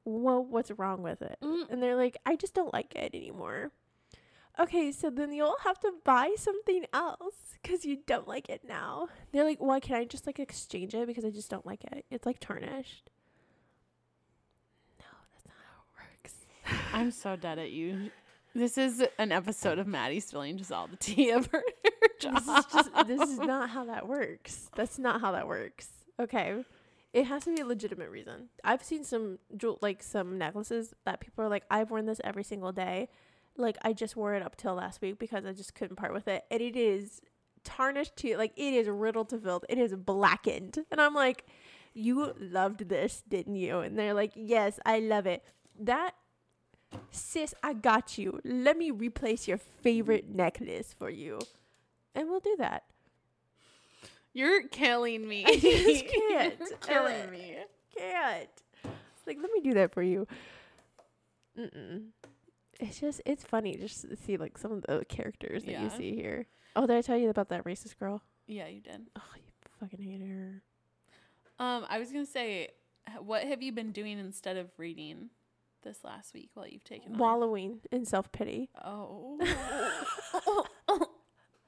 [0.06, 1.69] "Well, what's wrong with it?" Mm.
[1.69, 3.71] And they're like, I just don't like it anymore.
[4.60, 9.08] Okay, so then you'll have to buy something else because you don't like it now.
[9.32, 12.06] They're like, why can't I just like exchange it because I just don't like it?
[12.12, 13.10] It's like tarnished.
[14.99, 16.45] No, that's not how it works.
[16.93, 18.12] I'm so dead at you.
[18.56, 21.63] This is an episode of Maddie spilling just all the tea of her
[22.19, 22.36] job.
[22.36, 24.69] This is just this is not how that works.
[24.75, 25.88] That's not how that works.
[26.19, 26.63] Okay.
[27.13, 28.49] It has to be a legitimate reason.
[28.63, 32.43] I've seen some jewel like some necklaces that people are like, I've worn this every
[32.43, 33.10] single day.
[33.56, 36.28] Like I just wore it up till last week because I just couldn't part with
[36.28, 36.43] it.
[36.49, 37.21] And it is
[37.63, 39.63] tarnished to like it is riddled to filth.
[39.69, 40.80] It is blackened.
[40.91, 41.45] And I'm like,
[41.93, 43.80] You loved this, didn't you?
[43.80, 45.43] And they're like, Yes, I love it.
[45.80, 46.13] That
[47.12, 48.39] sis, I got you.
[48.43, 51.39] Let me replace your favorite necklace for you.
[52.15, 52.84] And we'll do that.
[54.34, 55.45] You're killing me.
[55.47, 56.56] I just can't.
[56.60, 57.58] You're Uh, killing me.
[57.97, 58.49] Can't.
[58.84, 60.28] It's like, let me do that for you.
[61.58, 62.06] Mm-mm.
[62.80, 66.15] It's just, it's funny just to see like some of the characters that you see
[66.15, 66.45] here.
[66.75, 68.21] Oh, did I tell you about that racist girl?
[68.47, 69.02] Yeah, you did.
[69.17, 69.41] Oh, you
[69.80, 70.62] fucking hate her.
[71.60, 72.69] Um, I was gonna say,
[73.19, 75.30] what have you been doing instead of reading
[75.84, 77.20] this last week while you've taken off?
[77.20, 78.70] Wallowing in self pity.
[78.84, 79.38] Oh.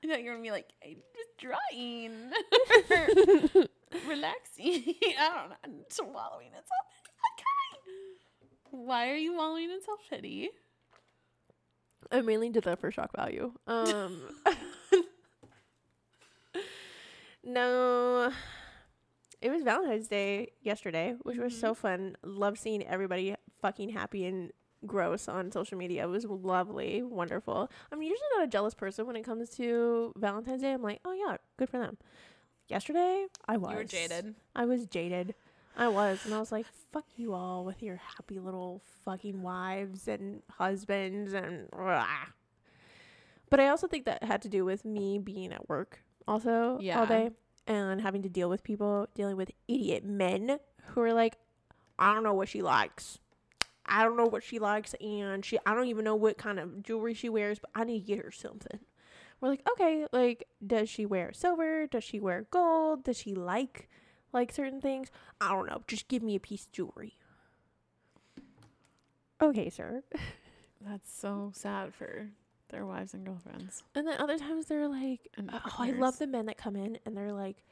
[0.04, 2.32] I thought you were gonna be like, I'm just drawing,
[4.08, 4.96] relaxing.
[5.20, 7.12] I don't know, I'm just wallowing in self pity.
[7.38, 8.84] Okay.
[8.84, 10.50] Why are you wallowing in self pity?
[12.12, 13.54] I mainly did that for shock value.
[13.68, 14.22] Um,
[17.44, 18.32] no,
[19.42, 22.16] it was Valentine's Day yesterday, which was so fun.
[22.24, 24.52] Love seeing everybody fucking happy and
[24.86, 26.04] gross on social media.
[26.04, 27.70] It was lovely, wonderful.
[27.92, 30.74] I'm usually not a jealous person when it comes to Valentine's Day.
[30.74, 31.98] I'm like, oh yeah, good for them.
[32.68, 33.72] Yesterday, I was.
[33.72, 34.36] You were jaded.
[34.56, 35.36] I was jaded.
[35.78, 40.08] I was, and I was like, "Fuck you all with your happy little fucking wives
[40.08, 42.06] and husbands and." Rah.
[43.50, 47.00] But I also think that had to do with me being at work also Yeah.
[47.00, 47.32] all day
[47.68, 51.38] and having to deal with people dealing with idiot men who are like,
[52.00, 53.20] "I don't know what she likes.
[53.86, 56.84] I don't know what she likes, and she I don't even know what kind of
[56.84, 58.80] jewelry she wears, but I need to get her something."
[59.42, 61.88] We're like, okay, like, does she wear silver?
[61.88, 63.04] Does she wear gold?
[63.04, 63.90] Does she like
[64.32, 65.10] like certain things?
[65.42, 65.82] I don't know.
[65.88, 67.18] Just give me a piece of jewelry.
[69.42, 70.04] Okay, sir.
[70.82, 72.28] That's so sad for
[72.70, 73.84] their wives and girlfriends.
[73.96, 77.00] And then other times they're like, And oh, I love the men that come in
[77.06, 77.64] and they're like,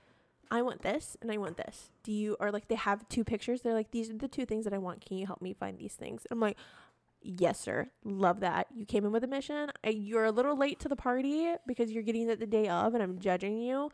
[0.52, 1.92] I want this and I want this.
[2.04, 3.62] Do you, or like they have two pictures.
[3.62, 5.06] They're like, these are the two things that I want.
[5.06, 6.26] Can you help me find these things?
[6.32, 6.58] I'm like,
[7.22, 7.90] yes, sir.
[8.04, 8.68] Love that.
[8.74, 9.72] You came in with a mission.
[9.84, 12.94] I, you're a little late to the party because you're getting it the day of
[12.94, 13.92] and I'm judging you.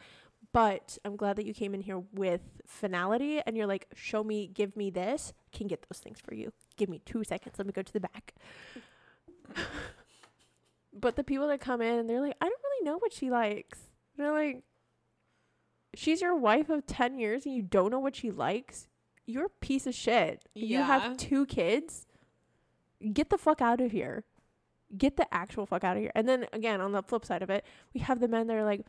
[0.54, 4.48] But I'm glad that you came in here with finality and you're like, show me,
[4.48, 5.34] give me this.
[5.52, 6.54] Can get those things for you.
[6.78, 7.56] Give me two seconds.
[7.58, 8.36] Let me go to the back.
[10.94, 13.30] but the people that come in and they're like, I don't really know what she
[13.30, 13.80] likes.
[14.18, 14.64] They're like,
[15.96, 18.88] she's your wife of 10 years and you don't know what she likes.
[19.26, 20.44] You're a piece of shit.
[20.54, 22.06] You have two kids.
[23.14, 24.24] Get the fuck out of here.
[24.96, 26.12] Get the actual fuck out of here.
[26.14, 28.64] And then again, on the flip side of it, we have the men that are
[28.64, 28.86] like,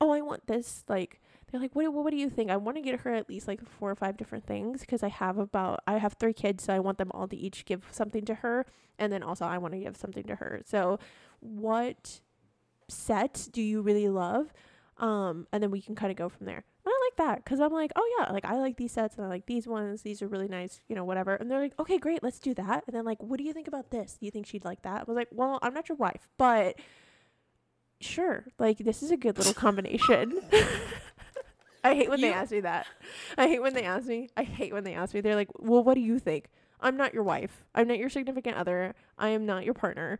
[0.00, 0.84] oh, I want this.
[0.88, 2.50] Like, they're like, what, what do you think?
[2.50, 5.08] I want to get her at least like four or five different things because I
[5.08, 8.24] have about, I have three kids, so I want them all to each give something
[8.26, 8.66] to her.
[8.98, 10.60] And then also, I want to give something to her.
[10.66, 10.98] So,
[11.40, 12.20] what
[12.88, 14.52] set do you really love?
[14.98, 16.64] Um, and then we can kind of go from there.
[16.84, 19.24] And I like that because I'm like, oh yeah, like I like these sets and
[19.24, 20.02] I like these ones.
[20.02, 21.34] These are really nice, you know, whatever.
[21.36, 22.84] And they're like, okay, great, let's do that.
[22.86, 24.16] And then like, what do you think about this?
[24.18, 25.02] Do you think she'd like that?
[25.02, 26.76] I was like, well, I'm not your wife, but
[28.00, 30.40] sure, like this is a good little combination.
[31.84, 32.86] I hate when they ask me that.
[33.36, 34.28] I hate when they ask me.
[34.36, 35.20] I hate when they ask me.
[35.20, 36.48] They're like, well, what do you think?
[36.80, 37.64] I'm not your wife.
[37.74, 38.94] I'm not your significant other.
[39.16, 40.18] I am not your partner.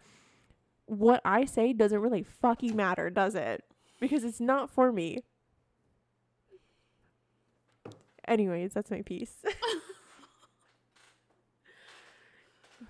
[0.87, 3.65] What I say doesn't really fucking matter, does it?
[4.01, 5.23] Because it's not for me.
[8.27, 9.37] Anyways, that's my piece.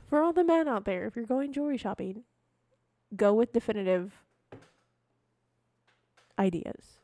[0.08, 2.24] for all the men out there, if you're going jewelry shopping,
[3.14, 4.22] go with definitive
[6.38, 6.98] ideas.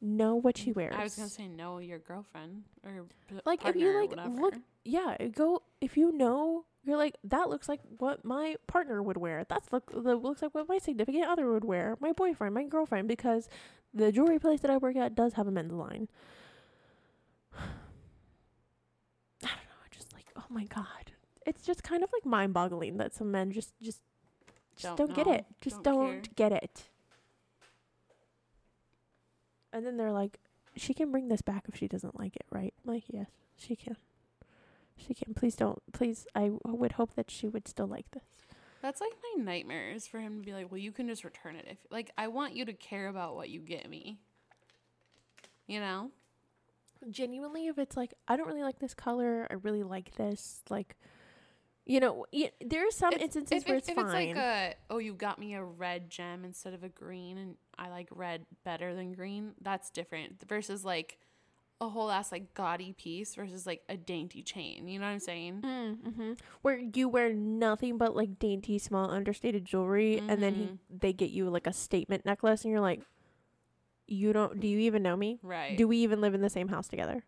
[0.00, 0.94] Know what she wears.
[0.96, 3.06] I was gonna say know your girlfriend or
[3.44, 7.80] Like, if you, like, look- yeah, go if you know you're like that looks like
[7.98, 9.44] what my partner would wear.
[9.48, 13.08] That's look that looks like what my significant other would wear, my boyfriend, my girlfriend,
[13.08, 13.48] because
[13.92, 16.08] the jewelry place that I work at does have a men's line.
[17.58, 17.66] I
[19.42, 21.12] don't know, just like oh my god,
[21.46, 24.00] it's just kind of like mind boggling that some men just just
[24.76, 26.88] just Don't don't, get it, just don't don't, get it.
[29.72, 30.40] And then they're like,
[30.76, 32.74] she can bring this back if she doesn't like it, right?
[32.84, 33.96] I'm like, yes, she can.
[35.06, 35.34] She can.
[35.34, 35.80] Please don't.
[35.92, 38.22] Please, I w- would hope that she would still like this.
[38.82, 41.66] That's like my nightmares for him to be like, well, you can just return it
[41.70, 44.18] if like I want you to care about what you get me.
[45.66, 46.10] You know?
[47.10, 50.96] Genuinely, if it's like, I don't really like this color, I really like this, like,
[51.86, 54.04] you know, y- there are some It's- instances if, where it's if fine.
[54.06, 57.56] it's like a oh you got me a red gem instead of a green and
[57.78, 61.18] I like red better than green, that's different versus like
[61.80, 64.86] a whole ass like gaudy piece versus like a dainty chain.
[64.86, 65.62] You know what I'm saying?
[65.62, 66.32] mm-hmm.
[66.62, 70.78] Where you wear nothing but like dainty, small, understated jewelry, and then he Mhm.
[71.00, 73.00] they get you like a statement necklace, and you're like,
[74.06, 74.60] you don't.
[74.60, 75.38] Do you even know me?
[75.42, 75.78] Right.
[75.78, 77.24] Do we even live in the same house together?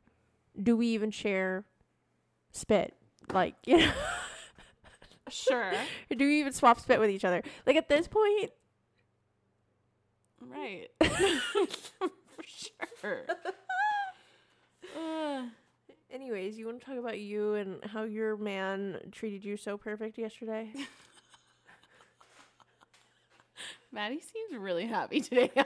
[0.60, 1.64] Do we even share
[2.50, 2.94] spit?
[3.32, 3.92] Like, you know,
[5.30, 5.72] sure.
[6.10, 7.40] do we even swap spit with each other?
[7.66, 8.50] Like at this point,
[10.40, 10.88] right.
[11.00, 12.42] For
[13.00, 13.22] sure.
[16.12, 20.18] Anyways, you want to talk about you and how your man treated you so perfect
[20.18, 20.70] yesterday?
[23.92, 25.50] Maddie seems really happy today.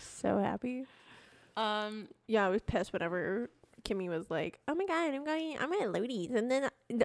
[0.00, 0.86] so happy.
[1.56, 3.50] um, Yeah, I was pissed whenever
[3.84, 6.70] Kimmy was like, "Oh my god, I'm going, I'm at Lodi's," and then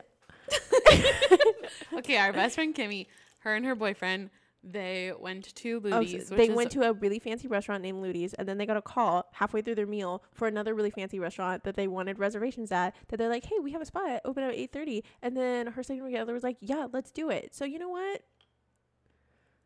[1.93, 3.07] okay, our best friend Kimmy,
[3.39, 4.29] her and her boyfriend,
[4.63, 8.47] they went to Oh, so they went to a really fancy restaurant named Ludi's, and
[8.47, 11.75] then they got a call halfway through their meal for another really fancy restaurant that
[11.75, 12.93] they wanted reservations at.
[13.07, 15.03] That they're like, "Hey, we have a spot open at eight 30.
[15.21, 18.21] And then her significant other was like, "Yeah, let's do it." So you know what?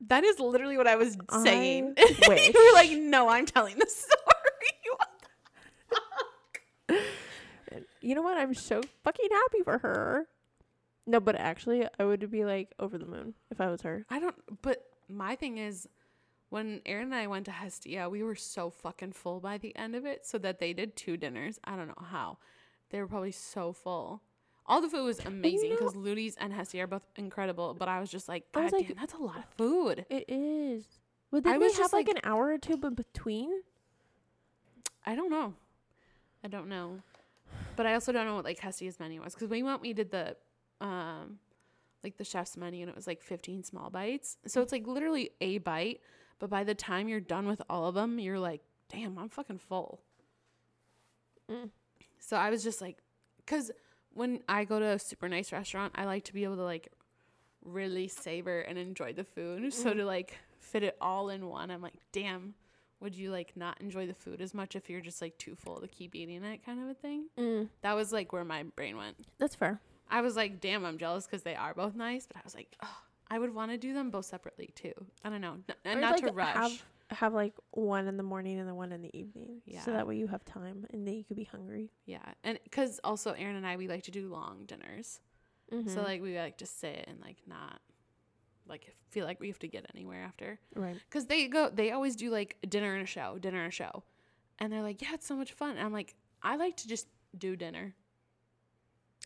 [0.08, 1.96] That is literally what I was I saying.
[2.28, 2.54] wish.
[2.54, 3.86] you were like, no, I'm telling the
[6.90, 6.90] story.
[8.02, 8.38] You know what?
[8.38, 10.28] I'm so fucking happy for her.
[11.06, 14.06] No, but actually, I would be like over the moon if I was her.
[14.10, 14.36] I don't.
[14.62, 15.88] But my thing is,
[16.50, 19.96] when Aaron and I went to Hestia, we were so fucking full by the end
[19.96, 21.60] of it, so that they did two dinners.
[21.64, 22.38] I don't know how.
[22.90, 24.22] They were probably so full.
[24.66, 28.10] All the food was amazing because Ludi's and Hestia are both incredible, but I was
[28.10, 30.06] just like, I God was damn, that's a lot of food.
[30.10, 30.86] It is.
[31.32, 33.52] But I did was they have like, like- an hour or two in between?
[35.06, 35.54] I don't know.
[36.44, 37.00] I don't know.
[37.76, 40.12] But I also don't know what like Hestia's menu was because we went, we did
[40.12, 40.38] the,
[40.82, 41.40] um,
[42.04, 44.38] like the chef's menu and it was like 15 small bites.
[44.48, 46.02] So it's like literally a bite,
[46.40, 49.60] but by the time you're done with all of them, you're like, damn, I'm fucking
[49.60, 50.02] full.
[51.50, 51.70] Mm.
[52.20, 52.98] So I was just like,
[53.38, 53.72] because
[54.14, 56.90] when I go to a super nice restaurant, I like to be able to like
[57.64, 59.74] really savor and enjoy the food.
[59.74, 59.98] So Mm.
[59.98, 62.54] to like fit it all in one, I'm like, damn,
[63.00, 65.78] would you like not enjoy the food as much if you're just like too full
[65.82, 67.26] to keep eating it kind of a thing?
[67.38, 69.18] Mm, That was like where my brain went.
[69.38, 69.80] that's fair.
[70.14, 72.76] I was like, damn, I'm jealous because they are both nice, but I was like,
[72.84, 72.98] oh,
[73.30, 74.94] I would want to do them both separately too.
[75.26, 76.56] I don't know, N- and Or, not like, to rush.
[76.56, 79.62] Have, have like one in the morning and then one in the evening.
[79.66, 79.82] Yeah.
[79.82, 81.90] So that way you have time and then you could be hungry.
[82.06, 85.20] yeah, and because also Aaron and I we like to do long dinners,
[85.74, 85.90] Mm-hmm.
[85.90, 87.82] so like we like to sit and like not
[88.68, 90.60] like feel like we have to get anywhere after.
[90.76, 90.96] right.
[91.10, 94.04] Because they go, they always do like dinner and a show, dinner and a show,
[94.60, 95.72] and they're like, yeah, it's so much fun.
[95.72, 97.08] And I'm like, I like to just
[97.38, 97.96] do dinner.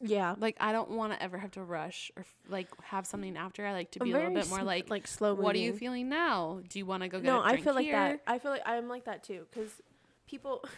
[0.02, 0.36] Yeah.
[0.38, 3.66] Like I don't want to ever have to rush or f- like have something after.
[3.66, 5.44] I like to be a little bit more like, like slow moving.
[5.44, 6.62] what are you feeling now?
[6.70, 7.96] Do you want to go get No, a I feel like here?
[7.96, 8.22] that.
[8.28, 9.72] I feel like I'm like that too because
[10.28, 10.64] people.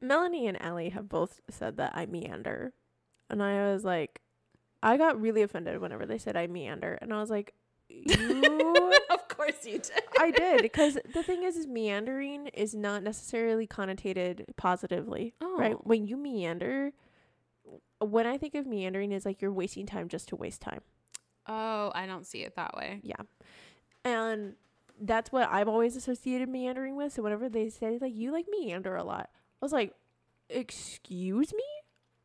[0.00, 2.72] Melanie and Allie have both said that I meander,
[3.28, 4.22] and I was like,
[4.82, 7.52] I got really offended whenever they said I meander, and I was like,
[7.90, 8.98] you.
[9.40, 10.02] Course you did.
[10.18, 15.86] I did because the thing is, is meandering is not necessarily connotated positively, Oh, right?
[15.86, 16.92] When you meander,
[18.00, 20.80] when I think of meandering, is like you're wasting time just to waste time.
[21.46, 23.00] Oh, I don't see it that way.
[23.02, 23.22] Yeah.
[24.04, 24.54] And
[25.00, 27.12] that's what I've always associated meandering with.
[27.12, 29.94] So whenever they say like you like meander a lot, I was like,
[30.48, 31.64] "Excuse me?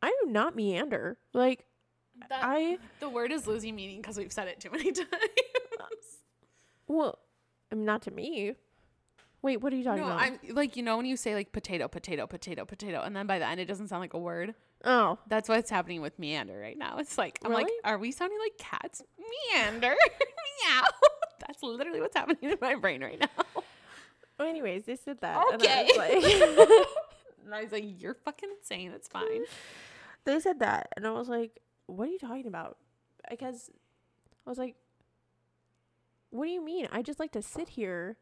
[0.02, 1.64] I do not meander." Like
[2.28, 5.08] That, I the word is losing meaning because we've said it too many times.
[6.88, 7.18] Well,
[7.72, 8.54] not to me.
[9.42, 10.20] Wait, what are you talking no, about?
[10.20, 13.38] I'm like you know when you say like potato, potato, potato, potato, and then by
[13.38, 14.54] the end it doesn't sound like a word.
[14.84, 16.98] oh, That's what's happening with meander right now.
[16.98, 19.02] It's like I'm like, are we sounding like cats?
[19.54, 19.94] Meander,
[20.68, 20.82] meow.
[21.46, 23.44] That's literally what's happening in my brain right now.
[24.38, 25.44] well, anyways, they said that.
[25.54, 25.90] Okay.
[25.92, 26.88] And I was like,
[27.44, 28.90] And I was like, you're fucking insane.
[28.92, 29.44] It's fine.
[30.24, 32.78] they said that, and I was like, "What are you talking about?"
[33.30, 33.70] Because
[34.44, 34.74] I was like,
[36.36, 36.88] "What do you mean?
[36.92, 38.18] I just like to sit here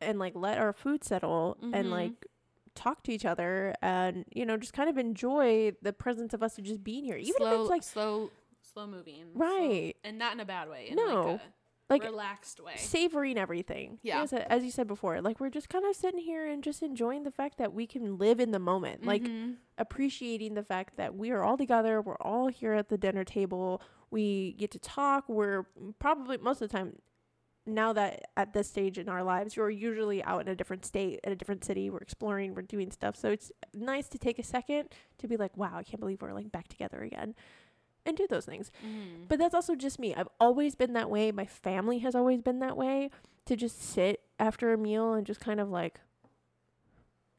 [0.00, 1.74] and like let our food settle Mhm.
[1.74, 2.26] and like
[2.74, 6.56] talk to each other and you know just kind of enjoy the presence of us
[6.56, 8.30] just being here, even slow, if it's like slow,
[8.60, 9.94] slow moving, slow- Right.
[10.04, 10.88] and not in a bad way.
[10.90, 11.24] In No.
[11.32, 11.42] like, a
[11.88, 12.74] like relaxed way.
[12.76, 13.98] savoring everything.
[14.02, 14.20] Yeah.
[14.22, 17.22] as, as you said before, like we're just kind of sitting here and just enjoying
[17.22, 19.56] the fact that we can live in the moment, like Mhm.
[19.78, 22.02] appreciating the fact that we are all together.
[22.02, 23.80] We're all here at the dinner table.
[24.10, 25.28] We get to talk.
[25.28, 25.62] We're
[25.98, 26.98] probably most of the time
[27.66, 31.20] now that at this stage in our lives, we're usually out in a different state,
[31.24, 31.90] in a different city.
[31.90, 33.16] We're exploring, we're doing stuff.
[33.16, 34.88] So it's nice to take a second
[35.18, 37.34] to be like, wow, I can't believe we're like back together again
[38.04, 38.70] and do those things.
[38.86, 39.26] Mhm.
[39.28, 40.14] But that's also just me.
[40.14, 41.32] I've always been that way.
[41.32, 43.10] My family has always been that way
[43.46, 46.00] to just sit after a meal and just kind of like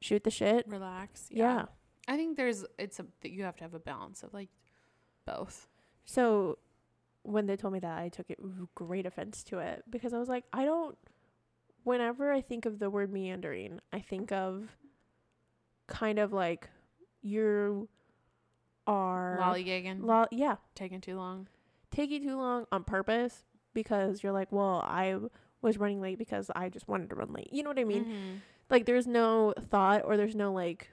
[0.01, 0.67] shoot the shit.
[0.67, 1.27] relax.
[1.31, 1.65] Yeah.
[2.07, 4.49] I think there's it's a that you have to have a balance of like
[5.25, 5.67] both.
[6.05, 6.57] So
[7.27, 8.39] when they told me that, I took it
[8.73, 10.97] great offense to it because I was like, I don't.
[11.83, 14.77] Whenever I think of the word meandering, I think of
[15.87, 16.69] kind of like
[17.21, 17.87] you
[18.85, 21.47] are Lollygagging, lo- yeah, taking too long.
[21.91, 25.17] taking too long on purpose because you're like, well, I
[25.61, 27.49] was running late because I just wanted to run late.
[27.51, 28.05] You know what I mean?
[28.05, 28.39] Mhm.
[28.69, 30.89] Like there's no thought or there's no like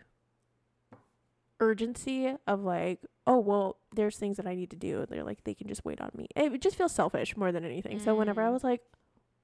[1.61, 5.07] urgency of like, oh well, there's things that I need to do.
[5.09, 6.27] They're like they can just wait on me.
[6.37, 7.99] It just feels selfish more than anything.
[8.01, 8.53] So whenever I Mm.
[8.53, 8.83] was like,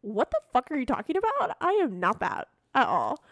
[0.03, 1.57] what the fuck are you talking about?
[1.61, 3.23] I am not that at all.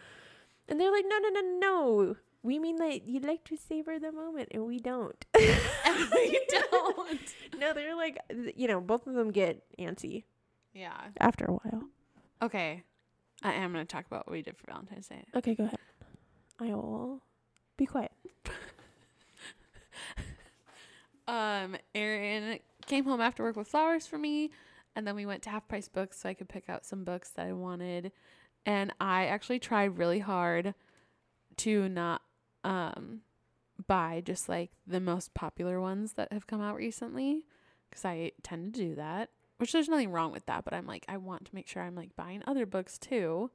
[0.69, 2.17] And they're like, no, no, no, no.
[2.43, 5.25] We mean that you like to savor the moment, and we don't.
[5.35, 6.41] we
[6.71, 7.35] don't.
[7.59, 10.25] no, they're like, th- you know, both of them get antsy
[10.73, 10.97] Yeah.
[11.19, 11.85] after a while.
[12.43, 12.85] Okay.
[13.43, 15.25] I am gonna talk about what we did for Valentine's Day.
[15.35, 15.79] Okay, go ahead.
[16.61, 17.23] I will
[17.77, 18.13] be quiet.
[21.29, 24.51] Um, Aaron came home after work with flowers for me,
[24.97, 27.31] and then we went to half price books so I could pick out some books
[27.31, 28.11] that I wanted.
[28.67, 30.75] And I actually tried really hard
[31.59, 32.23] to not
[32.65, 33.21] um
[33.87, 37.45] buy just like the most popular ones that have come out recently
[37.89, 39.31] because I tend to do that.
[39.59, 41.95] which there's nothing wrong with that, but I'm like, I want to make sure I'm
[41.97, 43.51] like buying other books too.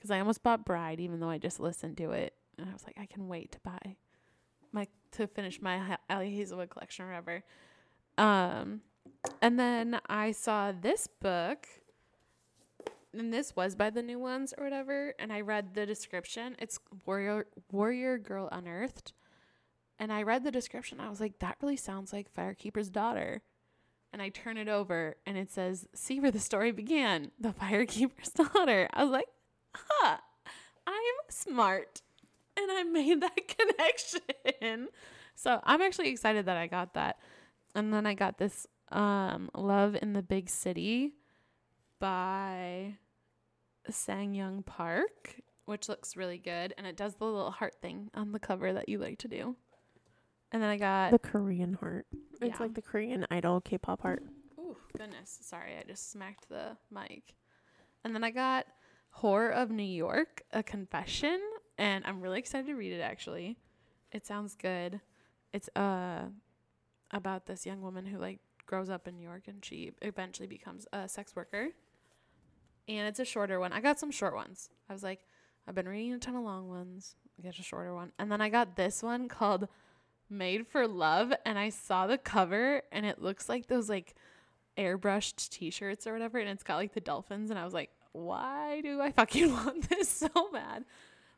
[0.00, 2.34] Cause I almost bought Bride, even though I just listened to it.
[2.58, 3.96] And I was like, I can wait to buy
[4.72, 7.42] my, to finish my Ali Hazelwood collection or whatever.
[8.18, 8.82] Um,
[9.42, 11.66] and then I saw this book,
[13.12, 15.14] and this was by the new ones or whatever.
[15.18, 16.56] And I read the description.
[16.58, 19.12] It's Warrior Warrior Girl Unearthed,
[19.98, 21.00] and I read the description.
[21.00, 23.42] I was like, that really sounds like Firekeeper's daughter.
[24.12, 28.30] And I turn it over, and it says, "See where the story began, the Firekeeper's
[28.54, 29.28] daughter." I was like,
[29.74, 30.16] "Huh,
[30.84, 32.02] I'm smart,"
[32.62, 33.36] and I made that
[34.58, 34.88] connection.
[35.34, 37.18] So I'm actually excited that I got that.
[37.74, 41.14] And then I got this um Love in the Big City
[41.98, 42.94] by
[43.88, 48.32] Sang Young Park, which looks really good and it does the little heart thing on
[48.32, 49.56] the cover that you like to do.
[50.52, 52.06] And then I got The Korean heart.
[52.40, 52.56] It's Yeah.
[52.58, 54.24] like the Korean idol K-pop heart.
[54.58, 55.38] Oh, goodness.
[55.42, 57.34] Sorry, I just smacked the mic.
[58.02, 58.66] And then I got
[59.18, 61.40] Whore of New York, a confession,
[61.80, 63.56] and I'm really excited to read it actually.
[64.12, 65.00] It sounds good.
[65.52, 66.26] It's uh
[67.10, 70.86] about this young woman who like grows up in New York and she eventually becomes
[70.92, 71.70] a sex worker.
[72.86, 73.72] And it's a shorter one.
[73.72, 74.68] I got some short ones.
[74.88, 75.24] I was like,
[75.66, 77.16] I've been reading a ton of long ones.
[77.38, 78.12] I get a shorter one.
[78.18, 79.66] And then I got this one called
[80.28, 84.14] Made for Love and I saw the cover and it looks like those like
[84.76, 88.82] airbrushed t-shirts or whatever and it's got like the dolphins and I was like, "Why
[88.82, 90.84] do I fucking want this so bad?"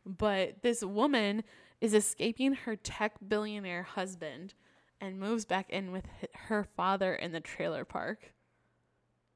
[0.05, 1.45] But this woman
[1.81, 4.55] is escaping her tech billionaire husband
[5.01, 6.07] and moves back in with
[6.47, 8.33] her father in the trailer park.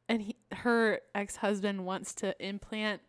[0.08, 3.02] And he, her ex-husband wants to implant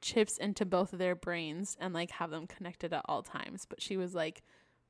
[0.00, 3.82] chips into both of their brains and like have them connected at all times, but
[3.82, 4.42] she was like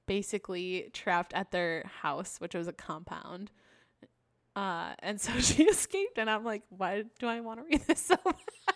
[0.06, 3.50] basically trapped at their house, which was a compound.
[4.54, 8.00] Uh, and so she escaped, and I'm like, why do I want to read this
[8.00, 8.75] so bad?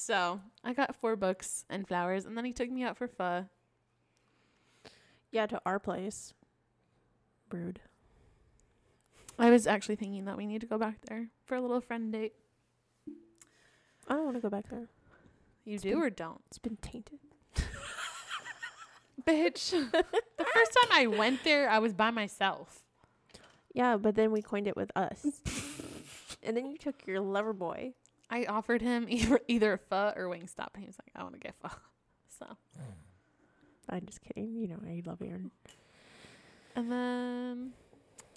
[0.00, 3.46] So I got four books and flowers, and then he took me out for pho.
[5.30, 6.34] Yeah, to our place.
[7.48, 7.80] Brood.
[9.38, 12.12] I was actually thinking that we need to go back there for a little friend
[12.12, 12.34] date.
[14.08, 14.88] I don't want to go back there.
[15.64, 16.40] You It's do been- or don't?
[16.48, 17.18] It's been tainted.
[19.26, 19.70] Bitch.
[19.92, 22.80] the first time I went there, I was by myself.
[23.74, 25.24] Yeah, but then we coined it with us.
[26.42, 27.92] and then you took your lover boy.
[28.30, 31.40] I offered him either, either pho or Wingstop, and he was like, I want to
[31.40, 31.68] get pho.
[32.38, 32.46] So,
[33.90, 34.54] I'm just kidding.
[34.54, 35.50] You know, I love Aaron.
[36.74, 37.72] and then,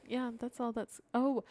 [0.06, 1.00] yeah, that's all that's.
[1.14, 1.46] Oh,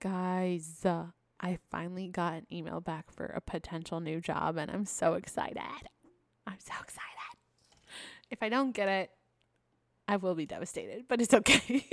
[0.00, 1.06] guys, uh,
[1.38, 5.58] I finally got an email back for a potential new job, and I'm so excited.
[6.46, 7.04] I'm so excited.
[8.30, 9.10] If I don't get it,
[10.06, 11.84] I will be devastated, but it's okay.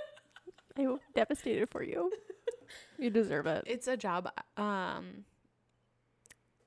[0.78, 2.12] I'm devastated for you.
[2.98, 3.64] You deserve it.
[3.66, 5.24] it's a job um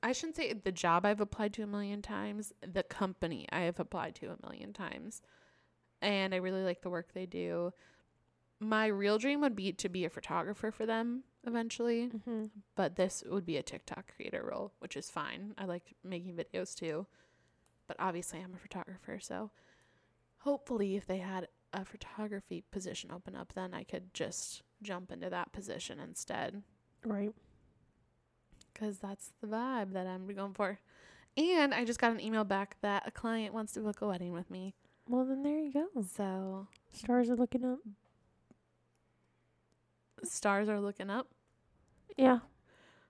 [0.02, 3.78] I shouldn't say the job I've applied to a million times, the company I have
[3.78, 5.22] applied to a million times.
[6.00, 7.72] And I really like the work they do.
[8.58, 12.44] My real dream would be to be a photographer for them eventually, Mm-hmm.
[12.76, 15.54] but this would be a TikTok creator role, which is fine.
[15.58, 17.06] I like making videos too.
[17.88, 19.50] But obviously I'm a photographer, so
[20.38, 25.30] hopefully if they had a photography position open up, then I could just jump into
[25.30, 26.62] that position instead
[27.04, 27.32] Right.
[28.72, 30.78] Because that's the vibe that I'm going for.
[31.36, 34.32] And I just got an email back that a client wants to book a wedding
[34.32, 34.74] with me.
[35.08, 35.86] Well, then there you go.
[36.16, 37.78] So Stars are looking up.
[40.24, 41.26] stars are looking up.
[42.16, 42.38] Yeah.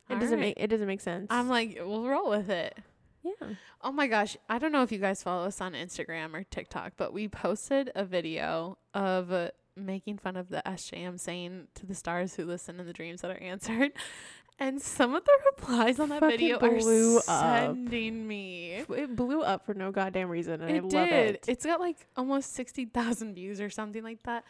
[0.09, 0.57] It All doesn't right.
[0.57, 1.27] make it doesn't make sense.
[1.31, 2.79] I'm like, we'll roll with it.
[3.23, 3.49] yeah.
[3.83, 4.37] Oh my gosh.
[4.49, 7.91] I don't know if you guys follow us on Instagram or TikTok, but we posted
[7.95, 12.79] a video of uh, making fun of the SJM saying to the stars who listen
[12.81, 13.93] in the dreams that are answered.
[14.59, 17.25] And some of the replies on that Fucking video are blew up.
[17.25, 18.85] sending me.
[18.89, 21.35] It blew up for no goddamn reason, and I it love did.
[21.35, 21.45] it.
[21.49, 24.45] It's got like almost 60,000 views or something like that.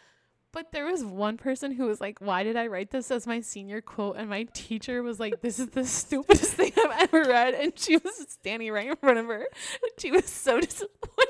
[0.53, 3.41] But there was one person who was like, Why did I write this as my
[3.41, 4.17] senior quote?
[4.19, 7.55] And my teacher was like, This is the stupidest thing I've ever read.
[7.55, 9.47] And she was standing right in front of her.
[9.99, 11.29] She was so disappointed.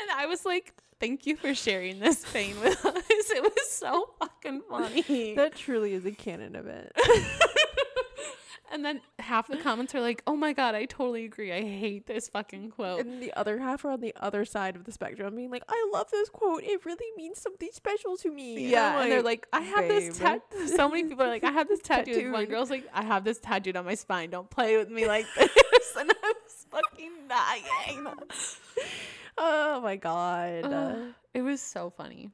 [0.00, 3.02] And I was like, Thank you for sharing this pain with us.
[3.08, 5.34] It was so fucking funny.
[5.34, 6.92] That truly is a canon of it.
[8.72, 11.52] and then half the comments are like, Oh my God, I totally agree.
[11.52, 13.00] I hate this fucking quote.
[13.00, 15.90] and the other half are on the other side of the spectrum, being like, "I
[15.92, 16.62] love this quote.
[16.64, 20.18] It really means something special to me." Yeah, I'm and they're like, I have this
[20.18, 20.68] tattoo.
[20.68, 22.12] So many people are like, I have this tattoo.
[22.18, 24.30] And One girl's like, I have this tattooed on my spine.
[24.30, 25.96] Don't play with me like this.
[25.98, 28.06] and I was fucking dying.
[29.38, 32.30] "Oh my god." Ugh, it was so funny.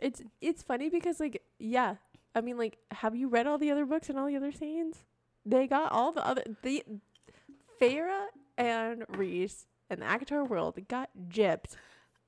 [0.00, 1.96] it's it's funny because like yeah
[2.34, 5.02] I mean, like, have you read all the other books and all the other scenes?
[5.44, 6.84] They got all the other the
[7.80, 8.26] Feyre
[8.58, 11.76] and Rhys and the ACOTAR world got gypped.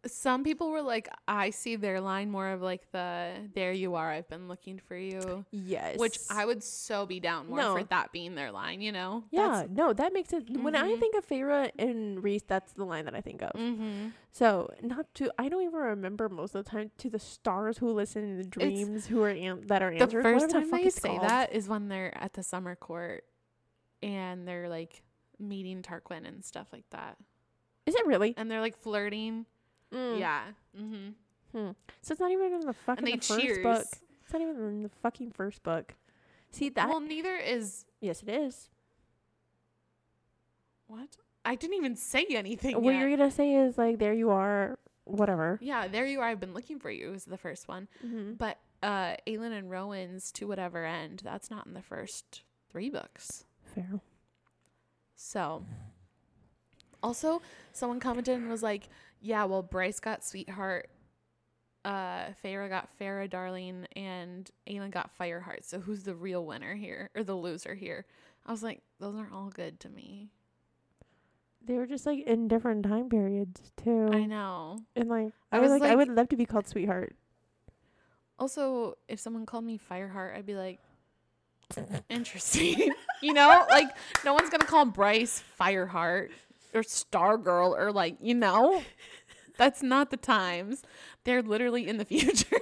[0.05, 4.11] Some people were like, I see their line more of like the "There you are,
[4.11, 7.77] I've been looking for you," Yes, which I would so be down more No.
[7.77, 8.81] for that being their line.
[8.81, 9.23] You know?
[9.31, 10.51] yeah, no, that makes sense.
[10.51, 10.99] When I Mhm.
[11.01, 13.53] think of Feyre and Rhys, that's the line that I think of.
[13.53, 14.09] Mm-hmm.
[14.33, 17.93] So not to, I don't even remember most of the time to the stars who
[17.93, 20.91] listen in the dreams who are an- that are The first the time fuck they
[20.91, 21.23] say called.
[21.29, 23.25] that is when they're at the summer court
[24.03, 25.05] and they're like
[25.39, 27.19] meeting Tarquin and stuff like that,
[27.87, 28.35] is it really?
[28.37, 29.47] and they're like flirting.
[29.93, 30.19] Mm.
[30.19, 30.43] Yeah.
[30.79, 31.09] Mm-hmm.
[31.59, 31.71] Hmm.
[32.01, 33.63] So it's not even in the fucking the first cheers.
[33.63, 33.85] book.
[34.25, 35.95] It's not even in the fucking first book.
[36.51, 36.89] See that?
[36.89, 38.69] well, neither is yes, it is.
[40.87, 42.81] what I didn't even say anything.
[42.83, 43.01] What yet.
[43.01, 45.59] you're gonna say is like, there you are, whatever.
[45.63, 46.29] Yeah, there you are.
[46.29, 47.11] I've been looking for you.
[47.11, 48.35] Was the first one, Mm-hmm.
[48.35, 51.21] but uh, Aelin and Rowan's to whatever end.
[51.25, 53.45] That's not in the first three books.
[53.75, 54.01] Fair.
[55.17, 55.65] So,
[57.03, 58.89] also, someone commented and was like,
[59.23, 60.91] "Yeah, well, Bryce got sweetheart,
[61.85, 65.65] uh, Feyre got Feyre darling, and Aelin got Fireheart.
[65.65, 68.05] So who's the real winner here or the loser here?"
[68.45, 70.31] I was like, "Those aren't all good to me."
[71.65, 74.11] They were just like in different time periods too.
[74.13, 74.81] I know.
[74.97, 77.15] And like, I, I was was like, I would love to be called sweetheart.
[78.39, 80.81] Also, if someone called me Fireheart, I'd be like,
[82.09, 82.93] interesting.
[83.23, 83.89] you know, like
[84.25, 86.31] no one's gonna call Bryce Fireheart
[86.75, 88.83] or Stargirl or like, you know,
[89.59, 90.83] that's not the times.
[91.25, 92.59] They're literally in the future.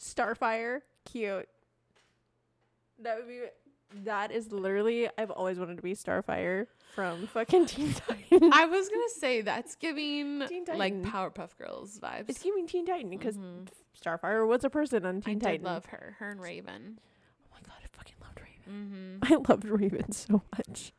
[0.00, 1.48] Starfire, cute.
[3.02, 3.40] That would be.
[4.04, 5.08] That is literally.
[5.16, 8.50] I've always wanted to be Starfire from fucking Teen Titans.
[8.52, 12.24] I was gonna say that's giving Teen like Powerpuff Girls vibes.
[12.28, 13.68] it's giving Teen Titan because Mhm.
[14.00, 15.66] Starfire was a person on Teen did Titan.
[15.66, 16.98] I love her, her and Raven.
[16.98, 19.20] Oh my god, I fucking loved Raven.
[19.22, 19.32] Mm-hmm.
[19.32, 20.92] I loved Raven so much.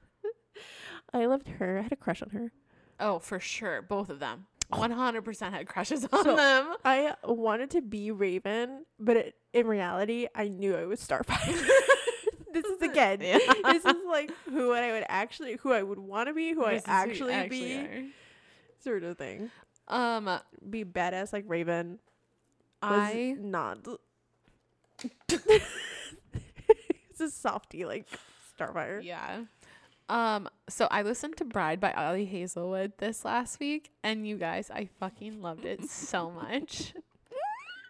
[1.16, 1.80] I loved her.
[1.80, 2.52] I had a crush on her.
[3.00, 4.46] Oh, for sure, both of them.
[4.70, 6.76] One hundred percent had crushes on So- them.
[6.84, 11.46] I wanted to be Raven, but it, in reality, I knew I was Starfire.
[12.54, 13.20] this is again.
[13.22, 13.38] Yeah.
[13.64, 16.82] This is like who I would actually, who I would want to be, who This
[16.84, 17.48] is I who actually,
[17.88, 18.10] be,
[18.84, 19.52] sort of thing.
[19.88, 22.00] Um, Be badass like Raven.
[22.82, 23.80] I not.
[25.30, 28.08] it's a softie like
[28.58, 29.04] Starfire.
[29.04, 29.44] yeah.
[30.08, 34.70] Um, so I listened to Bride by Ali Hazelwood this last week, and you guys,
[34.70, 36.94] I fucking loved it so much.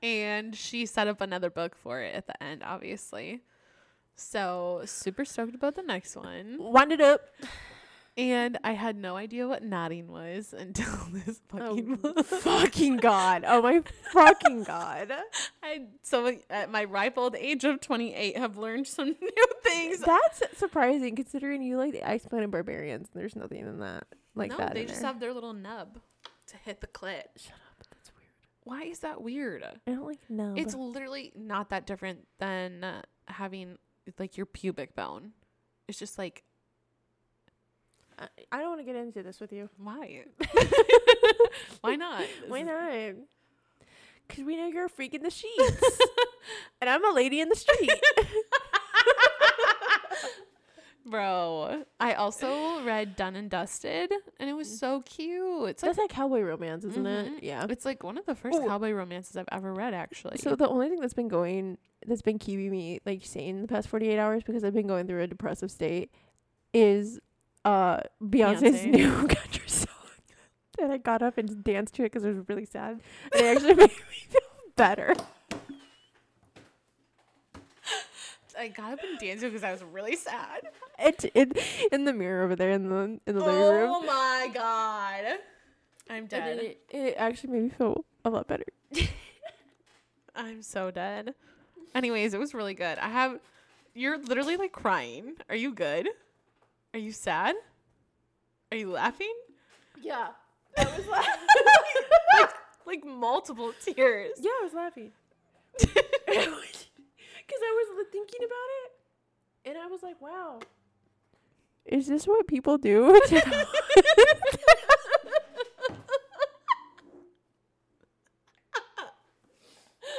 [0.01, 3.41] and she set up another book for it at the end, obviously.
[4.15, 6.55] So super stoked about the next one.
[6.59, 7.21] Wind it up.
[8.17, 13.43] And I had no idea what knotting was until this fucking Oh, fucking god.
[13.45, 13.81] Oh my
[14.13, 15.11] fucking god.
[15.61, 19.99] I so at my ripe old age of 28 have learned some new things.
[19.99, 23.09] That's surprising considering you like the Ice Planet Barbarians.
[23.13, 24.73] and There's nothing in that like no, that.
[24.75, 25.07] they just there.
[25.11, 25.99] have their little nub
[26.47, 27.23] to hit the clit.
[27.35, 27.83] Shut up.
[27.91, 28.29] That's weird.
[28.63, 29.63] Why is that weird?
[29.65, 30.53] I don't like no.
[30.55, 33.77] It's literally not that different than uh, having
[34.17, 35.31] like your pubic bone.
[35.89, 36.43] It's just like
[38.17, 39.69] I, I don't want to get into this with you.
[39.77, 40.23] why?
[41.81, 42.23] why not?
[42.47, 43.15] Why not?
[44.27, 45.99] Because we know you're a freak in the sheets,
[46.81, 47.89] and I'm a lady in the street.
[51.07, 55.69] Bro, I also read Done and Dusted, and it was so cute.
[55.69, 57.37] It's like That's like cowboy romance, isn't Mhm.
[57.37, 57.43] it?
[57.43, 57.67] Yeah.
[57.69, 58.65] it's like one of the first Ooh.
[58.67, 60.37] cowboy romances I've ever read, actually.
[60.39, 63.87] So the only thing that's been going, that's been keeping me like sane the past
[63.87, 66.09] 48 hours because I've been going through a depressive state,
[66.73, 67.19] is
[67.65, 68.91] uh Beyonce's Beyonce.
[68.91, 69.89] new country song.
[70.79, 73.01] And I got up and danced to it because it was really sad,
[73.33, 73.95] and it actually made me
[74.29, 74.41] feel
[74.77, 75.13] better.
[78.57, 80.69] I got up and danced because I was really sad.
[80.97, 81.51] It in
[81.91, 83.89] in the mirror over there in the in the living room.
[83.91, 85.39] Oh my god.
[86.09, 86.59] I'm dead.
[86.59, 88.65] it, it actually made me feel a lot better.
[90.35, 91.33] I'm so dead.
[91.93, 92.97] Anyways, it was really good.
[92.99, 93.39] I have
[93.93, 95.33] you're literally like crying.
[95.49, 96.07] Are you good?
[96.95, 97.55] Are you sad?
[98.71, 99.33] Are you laughing?
[100.01, 100.29] Yeah,
[100.77, 101.47] I was laughing.
[102.39, 102.49] like,
[102.85, 104.31] like multiple tears.
[104.39, 105.11] yeah, I was laughing
[105.77, 105.91] because
[106.31, 108.91] I was thinking about it,
[109.65, 110.61] and I was like, "Wow,
[111.85, 113.19] is this what people do?"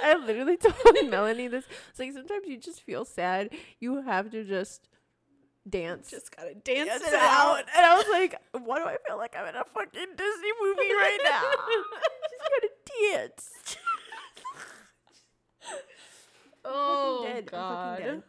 [0.03, 1.65] I literally told Melanie this.
[1.91, 3.51] It's like sometimes you just feel sad.
[3.81, 4.89] You have to just
[5.69, 6.11] dance.
[6.11, 7.59] Just gotta dance, dance it out.
[7.77, 10.93] And I was like, why do I feel like I'm in a fucking Disney movie
[10.95, 11.41] right now?
[12.23, 12.71] just gotta
[13.13, 13.51] dance.
[16.69, 17.55] Oh Fucking did.
[17.55, 17.99] I god.
[18.03, 18.23] did.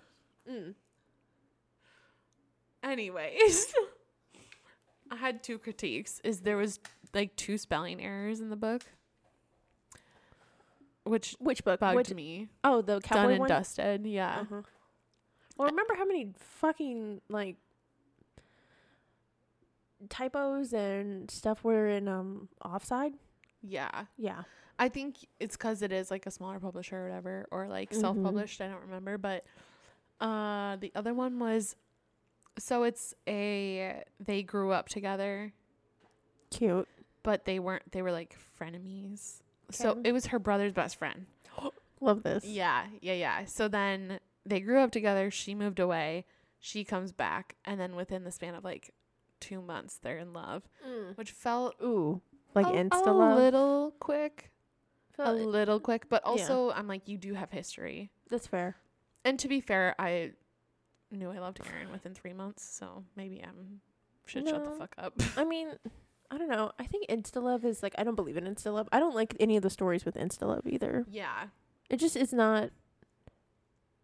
[0.53, 0.73] Mm.
[2.83, 3.73] Anyways,
[5.11, 6.21] I had two critiques.
[6.23, 6.79] Is there was
[7.15, 8.83] like two spelling errors in the book,
[11.03, 11.79] which Which book?
[11.79, 12.47] bugged Which, me.
[12.63, 13.49] oh, the Done and one.
[13.49, 14.05] dusted.
[14.05, 14.41] Yeah.
[14.41, 14.61] Uh-huh.
[15.57, 17.57] Well, remember how many fucking like
[20.09, 23.13] typos and stuff were in um offside?
[23.61, 24.05] Yeah.
[24.17, 24.43] Yeah.
[24.79, 27.99] I think it's because it is like a smaller publisher or whatever, or like Mhm.
[27.99, 28.61] self published.
[28.61, 29.43] I don't remember, but
[30.19, 31.75] uh, the other one was
[32.59, 35.53] so it's a they grew up together,
[36.51, 36.87] Cute.
[37.23, 37.91] but they weren't.
[37.91, 39.41] They were like frenemies.
[39.71, 41.25] So it was her brother's best friend.
[42.01, 42.45] Love this.
[42.45, 43.45] Yeah, yeah, yeah.
[43.45, 45.29] So then they grew up together.
[45.31, 46.25] She moved away.
[46.59, 48.93] She comes back, and then within the span of like
[49.39, 51.15] two months, they're in love, mm.
[51.17, 52.21] which felt Ooh.
[52.55, 54.51] Like a, insta a little quick,
[55.13, 56.09] a Felt- little quick.
[56.09, 56.31] But yeah.
[56.31, 58.09] also, I'm like, you do have history.
[58.29, 58.77] That's fair.
[59.23, 60.31] And to be fair, I
[61.11, 63.81] knew I loved Aaron within three months, so maybe I'm
[64.25, 65.13] should shut the fuck up.
[65.37, 65.69] I mean,
[66.31, 66.71] I don't know.
[66.79, 68.89] I think insta love is like I don't believe in insta love.
[68.91, 71.05] I don't like any of the stories with insta love either.
[71.09, 71.47] yeah,
[71.89, 72.71] It just is not.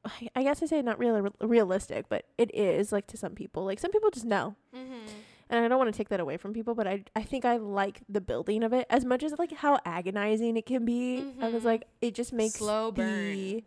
[0.06, 3.66] I- I guess I say not really realistic, but it is like to some people.
[3.66, 4.56] Like some people just know.
[4.76, 5.06] mm-hmm.
[5.50, 7.58] and I don't want to take that away from people, but I I think I
[7.58, 11.24] like the building of it as much as like how agonizing it can be.
[11.42, 11.66] I was Mhm.
[11.66, 13.62] like, it just makes Slow burn.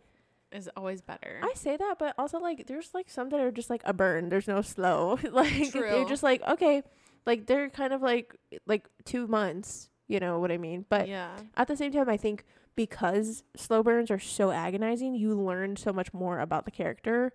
[0.51, 1.39] is always better.
[1.43, 4.29] I say that, but also like there's like some that are just like a burn.
[4.29, 5.17] There's no slow.
[5.31, 6.83] like they're just like okay,
[7.25, 8.35] like they're kind of like
[8.65, 9.89] like two months.
[10.07, 10.85] You know what I mean?
[10.89, 12.45] But yeah, at the same time, I think
[12.77, 17.33] because slow burns are so agonizing, you learn so much more about the character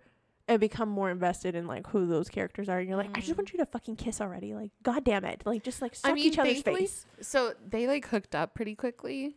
[0.49, 2.79] and become more invested in like who those characters are.
[2.79, 3.39] And you're like, I just Mhm.
[3.39, 4.55] want you to fucking kiss already.
[4.55, 5.43] Like, god damn it.
[5.45, 7.05] Like, just like suck I mean, each other's face.
[7.21, 9.37] so they like hooked up pretty quickly.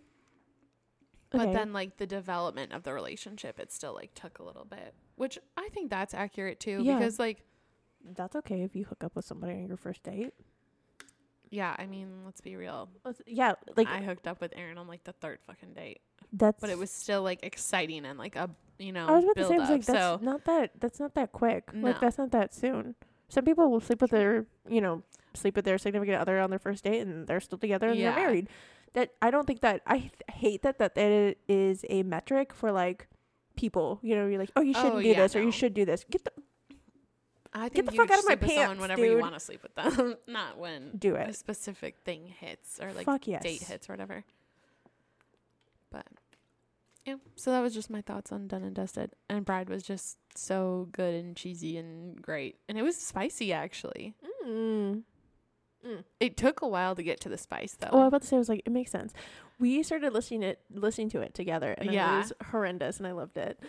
[1.31, 4.93] But then, like the development of the relationship, it still like took a little bit,
[5.15, 6.81] which I think that's accurate too.
[6.81, 6.97] Yeah.
[6.97, 7.43] Because, like,
[8.07, 10.31] That's okay if you hook up with somebody on your first date.
[11.55, 12.89] Yeah, I mean, let's be real.
[13.05, 16.01] Let's- Yeah, like I hooked up with Aaron on like the third fucking date,
[16.33, 16.59] that's.
[16.61, 19.47] but it was still like exciting and like a you know I was about to
[19.47, 20.71] say, I was like, that's so not that.
[20.79, 21.73] That's not that quick.
[21.73, 21.87] No.
[21.87, 22.95] Like, that's not that soon.
[23.29, 25.01] Some people will sleep with their, you know,
[25.33, 28.11] sleep with their significant other on their first date, and they're still together and Yeah.
[28.13, 28.49] they're married.
[28.93, 32.71] That I don't think that I th- hate that that that is a metric for
[32.71, 33.07] like
[33.55, 33.99] people.
[34.03, 35.85] You know, you're like, oh, you shouldn't Oh, do yeah, this or you should do
[35.85, 36.03] this.
[36.09, 36.31] Get the
[37.57, 39.21] I Get the fuck out of my pants, whenever you dude.
[39.21, 43.27] want to sleep with them, not when do a specific thing hits or like Fuck
[43.27, 43.41] yes.
[43.43, 44.25] date hits or whatever.
[45.89, 46.05] But
[47.05, 49.11] yeah, so that was just my thoughts on Done and Dusted.
[49.29, 54.15] And Bride was just so good and cheesy and great, and it was spicy actually.
[54.45, 55.03] Mm.
[56.19, 57.89] It took a while to get to the spice though.
[57.91, 59.13] Oh, I was about to say, I was like, it makes sense.
[59.59, 62.15] We started listening it, listening to it together, and Yeah.
[62.15, 63.59] it was horrendous, and I loved it.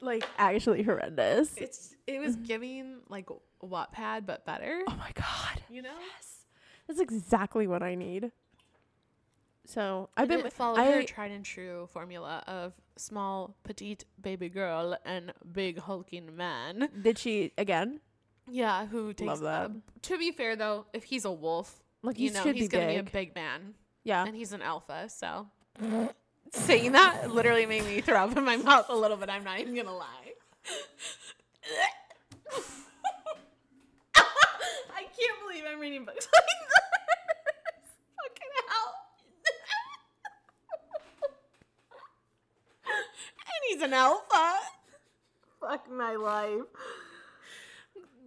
[0.00, 1.54] Like actually horrendous.
[1.56, 3.28] it's it was giving like
[3.62, 4.82] Wattpad but better.
[4.86, 6.44] oh my god, You know, Yes.
[6.86, 8.30] that's exactly what I need.
[9.66, 14.04] So I've And been it followed I- her tried and true formula of small petite
[14.20, 16.90] baby girl and big hulking man.
[17.02, 18.00] Did she again?
[18.50, 19.70] Yeah, who takes Love that.
[19.70, 22.94] uh, to be fair though, if he's a wolf, Like you know he's gonna big.
[23.04, 23.74] be a big man,
[24.04, 24.26] yeah.
[24.26, 25.08] and he's an alpha.
[25.08, 25.48] So
[26.54, 29.28] saying that literally made me throw up in my mouth a little bit.
[29.28, 30.32] I'm not even gonna lie.
[34.16, 36.82] I can't believe I'm reading books like this.
[38.22, 38.94] Fucking hell.
[43.38, 44.58] and he's an alpha.
[45.60, 46.60] Fuck my life.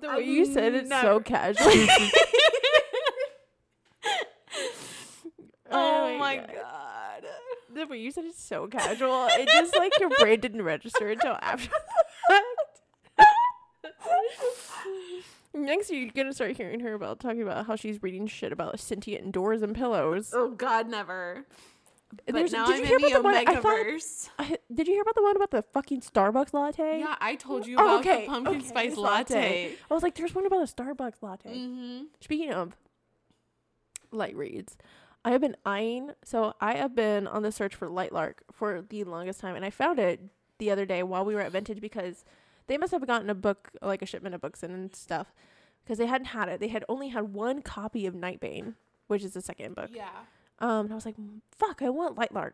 [0.02, 1.88] The I way you said it never- so casually.
[5.70, 6.52] Oh, oh my God.
[6.56, 6.97] god.
[7.78, 9.28] The way you said it so casual.
[9.30, 11.70] It just like your brain didn't register until after.
[15.54, 19.32] Next, you're gonna start hearing her about talking about how she's reading shit about sentient
[19.32, 20.32] doors and pillows.
[20.36, 21.46] Oh god, never.
[22.26, 23.36] But There's- now did I'm you hear in the about the one?
[23.58, 27.00] I thought- I, did you hear about the one about the fucking Starbucks latte?
[27.00, 29.76] Yeah, I told you Oh, about okay, the pumpkin okay, spice this latte.
[29.90, 31.50] I was like, there's one about a Starbucks latte.
[31.50, 32.04] Mm-hmm.
[32.22, 32.78] Speaking of
[34.12, 34.78] light reads,
[35.28, 36.12] I have been eyeing.
[36.24, 39.70] So I have been on the search for Lightlark for the longest time, and I
[39.70, 40.22] found it
[40.58, 42.24] the other day while we were at Vintage because
[42.68, 45.34] they must have gotten a book, like a shipment of books and stuff,
[45.84, 46.62] because they hadn't had it.
[46.62, 48.76] They had only had one copy of Nightbane,
[49.08, 49.90] which is the second book.
[49.94, 50.08] Yeah.
[50.60, 51.18] Um, and I was like,
[51.52, 52.54] fuck, I want Lightlark.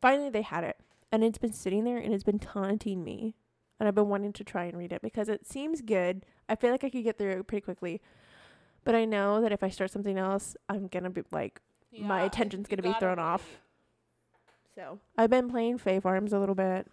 [0.00, 0.76] Finally, they had it,
[1.10, 3.34] and it's been sitting there and it's been taunting me,
[3.80, 6.24] and I've been wanting to try and read it because it seems good.
[6.48, 8.00] I feel like I could get through it pretty quickly,
[8.84, 11.60] but I know that if I start something else, I'm gonna be like,
[11.98, 13.58] My attention's gonna be gotta thrown off.
[14.74, 16.86] so I've been playing Fae Farms a little bit.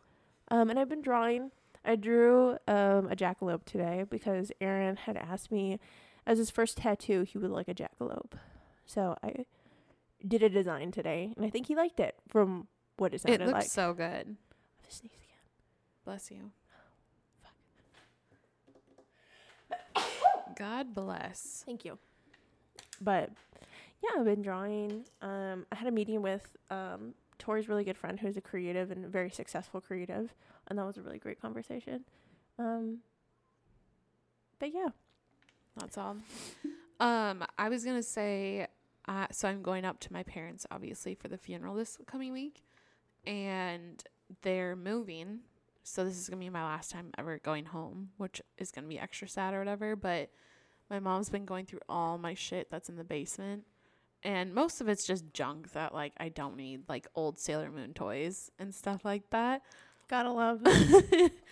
[0.50, 1.52] Um, and I've been drawing.
[1.86, 5.80] I drew um a jackalope today because Aaron had asked me
[6.28, 8.34] as his first tattoo he would like a jackalope.
[8.86, 9.46] So I
[10.28, 13.48] did a design today, and I think he liked it from what it It sounded
[13.48, 13.64] looks like.
[13.68, 14.04] so good.
[14.28, 14.38] I'm
[14.82, 15.38] gonna sneeze again.
[16.04, 16.52] Bless you.
[20.58, 21.64] God bless.
[21.66, 21.98] Thank you.
[23.00, 23.30] But
[24.04, 25.06] yeah, I've been drawing.
[25.22, 29.06] Um, I had a meeting with um Tori's really good friend who's a creative and
[29.08, 30.34] very successful creative,
[30.68, 32.04] and that was a really great conversation.
[32.58, 33.00] Um,
[34.60, 34.90] but yeah,
[35.78, 36.18] That's all.
[37.00, 38.68] Um, I was gonna say,
[39.08, 42.62] uh, so I'm going up to my parents obviously for the funeral this coming week,
[43.26, 44.04] and
[44.42, 45.40] they're moving.
[45.84, 49.00] So this is gonna be my last time ever going home, which is gonna be
[49.00, 49.96] extra sad or whatever.
[49.96, 50.30] But
[50.90, 53.64] my mom's been going through all my shit that's in the basement,
[54.24, 57.94] and most of it's just junk that like I don't need, like old Sailor Moon
[57.94, 59.62] toys and stuff like that.
[60.08, 60.62] gotta love.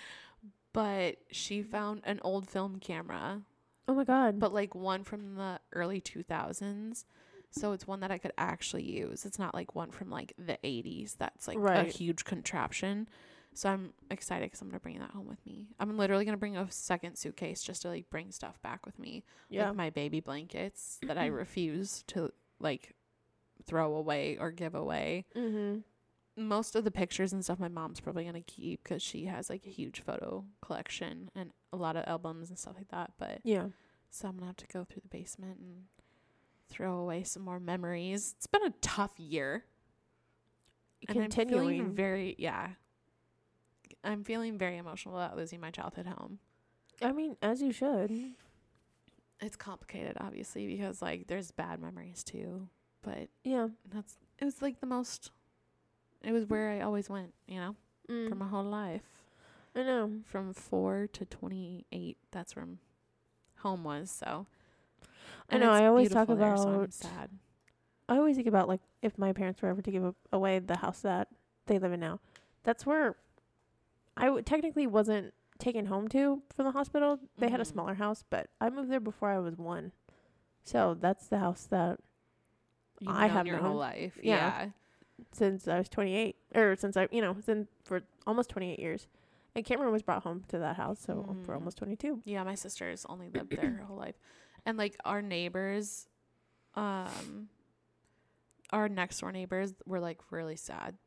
[0.74, 3.42] but she found an old film camera.
[3.88, 4.40] Oh my god!
[4.40, 7.06] but like one from the early 2000s
[7.50, 9.26] so it's one that i could actually use.
[9.26, 13.08] It's not like one from like the 80s that's like a huge contraption.
[13.54, 15.68] So i'm excited because i'm gonna bring that home with me.
[15.80, 19.24] I'm literally gonna bring a second suitcase just to like bring stuff back with me
[19.50, 22.94] yeah, like my baby blankets that i refuse to like
[23.66, 25.80] throw away or give away mm-hmm.
[26.36, 29.66] most of the pictures and stuff my mom's probably gonna keep because she has like
[29.66, 33.66] a huge photo collection and a lot of albums and stuff like that but yeah.
[34.10, 35.84] so I'm gonna have to go through the basement and
[36.70, 38.36] throw away some more memories.
[38.38, 39.66] It's been a tough year.
[41.08, 41.96] And I'm feeling Continuing.
[41.96, 42.70] very yeah.
[44.04, 46.40] I'm feeling very emotional about losing my childhood home.
[47.02, 48.12] I mean, as you should.
[49.40, 52.68] It's complicated obviously because like there's bad memories too.
[53.04, 53.70] But Yeah.
[53.90, 55.32] that's it was like the most
[56.24, 57.76] it was where I always went, you know,
[58.10, 58.30] Mm.
[58.30, 59.04] for my whole life.
[59.76, 60.22] I know.
[60.26, 62.68] From four to twenty eight, that's where
[63.58, 64.48] home was, so
[65.50, 67.30] I know, I always talk there, so about- sad.
[68.10, 70.78] I always think about like if my parents were ever to give a- away the
[70.78, 71.28] house that
[71.68, 72.20] they live in now.
[72.64, 73.18] That's where
[74.16, 77.20] I w- technically wasn't taken home to from the hospital.
[77.38, 77.68] They had a Mhm.
[77.72, 79.92] smaller house, but I moved there before I was one.
[80.64, 82.00] So that's the house that
[83.00, 83.66] You've I have your known.
[83.66, 84.18] whole life.
[84.22, 84.64] Yeah.
[84.64, 84.70] Yeah.
[85.32, 89.08] since I was 28 or since I, you know, since for almost 28 years.
[89.56, 91.56] And Cameron was brought home to that house so for Mm.
[91.56, 92.22] almost 22.
[92.24, 94.20] Yeah, my sister's only lived there her whole life.
[94.64, 96.08] And like our neighbors,
[96.76, 97.50] um
[98.72, 100.98] our next door neighbors were like really sad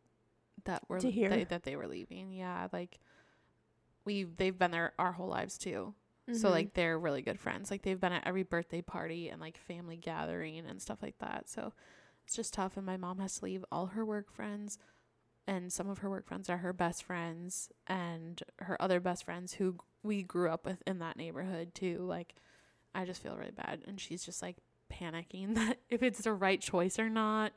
[0.65, 1.29] that were To hear.
[1.29, 2.33] They, that they were leaving.
[2.33, 2.99] Yeah, like
[4.11, 5.95] we they've been there our whole lives too.
[6.33, 6.53] So Mhm.
[6.53, 7.71] like they're really good friends.
[7.71, 11.49] Like they've been at every birthday party and like family gathering and stuff like that.
[11.49, 11.73] So
[12.25, 14.79] it's just tough and my mom has to leave all her work friends
[15.47, 19.55] and some of her work friends are her best friends and her other best friends
[19.55, 21.99] who we grew up with in that neighborhood too.
[22.03, 22.35] Like
[22.95, 24.57] I just feel really bad and she's just like
[24.93, 27.53] panicking that if it's the right choice or not.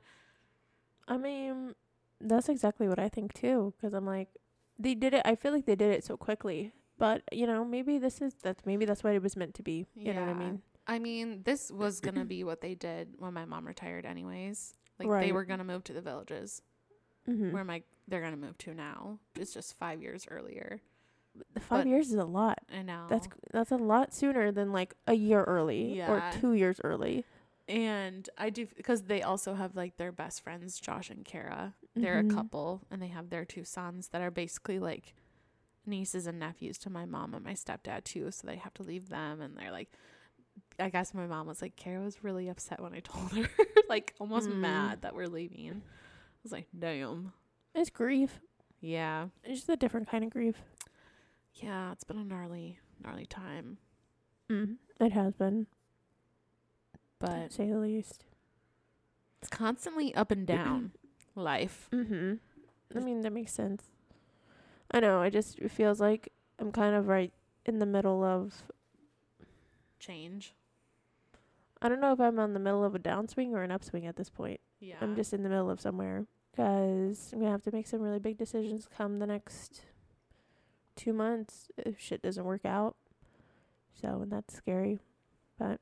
[1.08, 1.76] I mean,
[2.22, 3.74] that's exactly what I think too.
[3.76, 4.30] Because I'm like,
[4.80, 5.22] they did it.
[5.26, 6.74] I feel like they did it so quickly.
[6.98, 9.86] But you know, maybe this is that's maybe that's what it was meant to be.
[9.96, 10.62] You know what I mean?
[10.86, 14.76] I mean, this was to be what they did when my mom retired anyways.
[15.00, 16.62] Like they were to move to the villages.
[17.30, 17.52] Mm-hmm.
[17.52, 19.18] where my they're gonna move to now.
[19.40, 20.82] It's just five years earlier.
[21.54, 22.60] The five but- years is a lot.
[22.74, 23.06] I know.
[23.10, 27.24] That's that's a lot sooner than like a year early or two years early.
[27.68, 31.74] And I do because they also have like their best friends, Josh and Kara.
[31.96, 32.32] They're Mhm.
[32.32, 35.14] a couple, and they have their two sons that are basically like
[35.86, 38.32] nieces and nephews to my mom and my stepdad too.
[38.32, 39.92] So they have to leave them, and they're like.
[40.80, 43.50] I guess my mom was like, Kara was really upset when I told her,
[43.90, 44.58] like almost Mm.
[44.58, 45.70] mad that we're leaving.
[45.72, 47.34] I was like, damn.
[47.74, 48.40] It's grief.
[48.80, 49.30] Yeah.
[49.44, 50.56] It's just a different kind of grief.
[51.56, 53.78] Yeah, it's been a gnarly, gnarly time.
[54.48, 54.78] Mm.
[55.00, 55.66] It has been,
[57.24, 58.26] But say the least.
[59.42, 60.92] It's constantly up and down
[61.36, 61.88] life.
[61.94, 62.34] Mm-hmm.
[62.98, 63.84] I mean, that makes sense.
[64.92, 65.22] I know.
[65.22, 67.32] I just it feels like I'm kind of right
[67.66, 68.64] in the middle of.
[70.00, 70.54] Change.
[71.82, 74.18] I don't know if I'm on the middle of a downswing or an upswing at
[74.18, 74.60] this point.
[74.82, 74.96] Yeah.
[75.00, 78.20] I'm just in the middle of somewhere because I'm gonna have to make some really
[78.20, 79.86] big decisions come the next
[80.98, 82.98] two months if shit doesn't work out.
[84.02, 85.00] So and that's scary,
[85.58, 85.80] but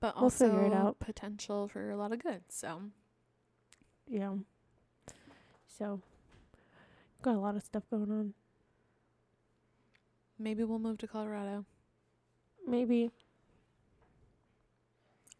[0.00, 0.98] but we'll also figure it out.
[0.98, 2.42] potential for a lot of good.
[2.48, 2.80] So
[4.08, 4.34] yeah.
[5.66, 6.00] So
[7.22, 8.34] got a lot of stuff going on.
[10.38, 11.64] maybe we'll move to Colorado.
[12.66, 13.10] Maybe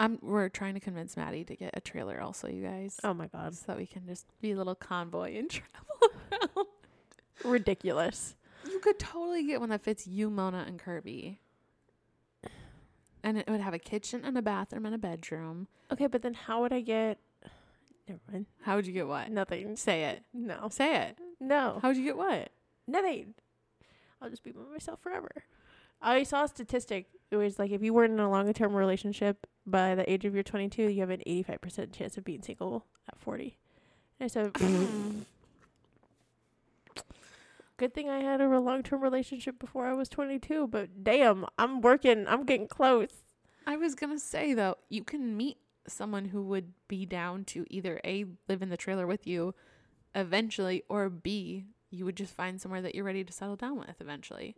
[0.00, 2.98] I'm we're trying to convince Maddie to get a trailer also, you guys.
[3.04, 6.66] oh my god, So that we can just be a little convoy and travel around.
[7.44, 8.34] ridiculous.
[8.68, 11.38] You could totally get one that fits you, Mona, and Kirby.
[13.24, 15.66] And it would have a kitchen and a bathroom and a bedroom.
[15.90, 17.18] Okay, but then how would I get?
[18.06, 18.46] Never mind.
[18.62, 19.30] How would you get what?
[19.30, 19.76] Nothing.
[19.76, 20.24] Say it.
[20.34, 20.68] No.
[20.70, 21.18] Say it.
[21.40, 21.78] No.
[21.80, 22.50] How would you get what?
[22.86, 23.32] Nothing.
[24.20, 25.30] I'll just be by myself forever.
[26.02, 27.06] I saw a statistic.
[27.30, 30.34] It was like if you weren't in a long term relationship by the age of
[30.34, 33.56] your 22, you have an 85% chance of being single at 40.
[34.20, 35.24] And I said, mm,
[37.76, 41.80] good thing I had a long term relationship before I was 22, but damn, I'm
[41.80, 42.26] working.
[42.28, 43.12] I'm getting close.
[43.66, 48.00] I was gonna say though, you can meet someone who would be down to either
[48.04, 49.54] A live in the trailer with you
[50.14, 54.00] eventually or B you would just find somewhere that you're ready to settle down with
[54.00, 54.56] eventually.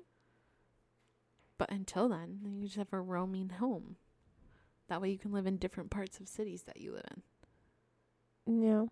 [1.59, 3.97] But until then, then you just have a roaming home.
[4.89, 7.05] That way you can live in different parts of cities that you live
[8.47, 8.63] in.
[8.63, 8.85] Yeah.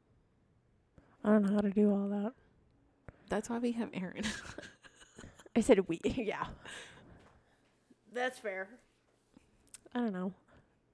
[1.24, 2.32] I don't know how to do all that.
[3.34, 4.22] That's why we have Aaron.
[5.56, 6.00] I said we.
[6.04, 6.44] yeah.
[8.12, 8.68] That's fair.
[9.92, 10.32] I don't know.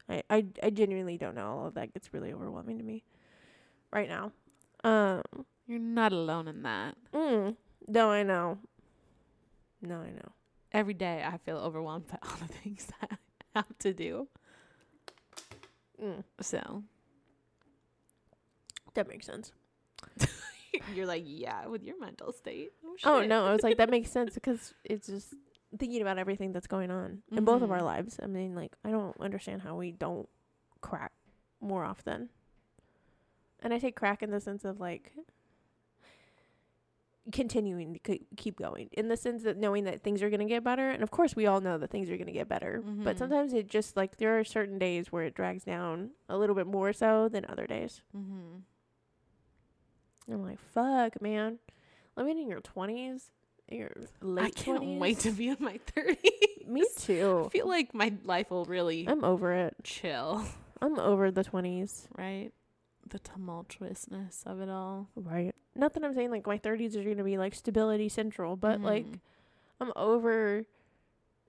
[0.08, 1.46] I, I I genuinely don't know.
[1.58, 3.04] All of that gets really overwhelming to me
[3.92, 4.32] right now.
[4.84, 5.22] Um.
[5.66, 6.96] You're not alone in that.
[7.12, 8.58] Mm, no, I know.
[9.82, 10.32] No, I know.
[10.72, 13.10] Every day I feel overwhelmed by all the things that
[13.54, 14.28] I have to do.
[16.02, 16.84] Mm, So
[18.94, 19.52] that makes sense.
[20.94, 22.72] you're like, yeah, with your mental state.
[22.84, 25.34] Oh, Oh no, I was like that makes sense because it's just
[25.78, 27.84] thinking about everything that's going on in both of our Mhm.
[27.84, 28.18] lives.
[28.22, 30.28] I mean, like I don't understand how we don't
[30.80, 31.12] crack
[31.60, 32.28] more often.
[33.62, 35.12] And I say crack in the sense of like
[37.32, 40.46] continuing to ke- keep going in the sense that knowing that things are going to
[40.46, 42.82] get better and of course we all know that things are going to get better
[43.04, 43.18] but Mhm.
[43.18, 46.66] sometimes it just like there are certain days where it drags down a little bit
[46.66, 48.60] more so than other days Mm-hmm.
[50.32, 51.58] I'm like fuck man
[52.16, 53.30] I living in your 20s
[53.70, 56.66] your late I can't 20s wait to be in my 30s.
[56.66, 60.44] me too I feel like my life will really i'm over it chill,
[60.82, 62.52] i'm over the 20s right?
[63.08, 65.08] The tumultuousness of it all.
[65.16, 68.56] right not that i'm saying like my 30s are going to be like stability central
[68.56, 69.20] but like Mhm.
[69.82, 70.64] I'm over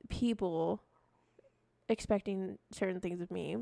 [0.08, 0.82] people
[1.90, 3.58] expecting certain things of me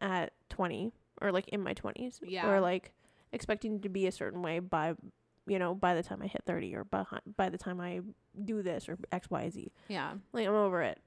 [0.00, 0.92] at 20
[1.22, 2.48] or like in my 20s Yeah.
[2.50, 2.92] or like
[3.32, 4.94] expecting to be a certain way by
[5.46, 7.04] you know by the time I hit 30 or by
[7.36, 8.00] by the time I
[8.44, 10.12] do this or XYZ yeah.
[10.32, 10.98] like I'm over it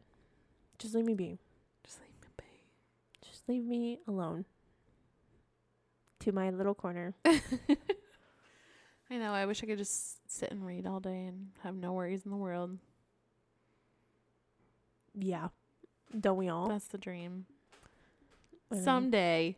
[0.80, 1.38] just leave me be
[1.84, 3.28] Just leave me be.
[3.30, 4.45] just leave me alone
[6.22, 9.34] to my little corner I know.
[9.34, 12.32] I wish I could just sit and read all day and have no worries in
[12.32, 12.78] the world.
[15.13, 15.49] yeah
[16.17, 17.45] don't we all That's the dream.
[18.84, 19.57] Someday.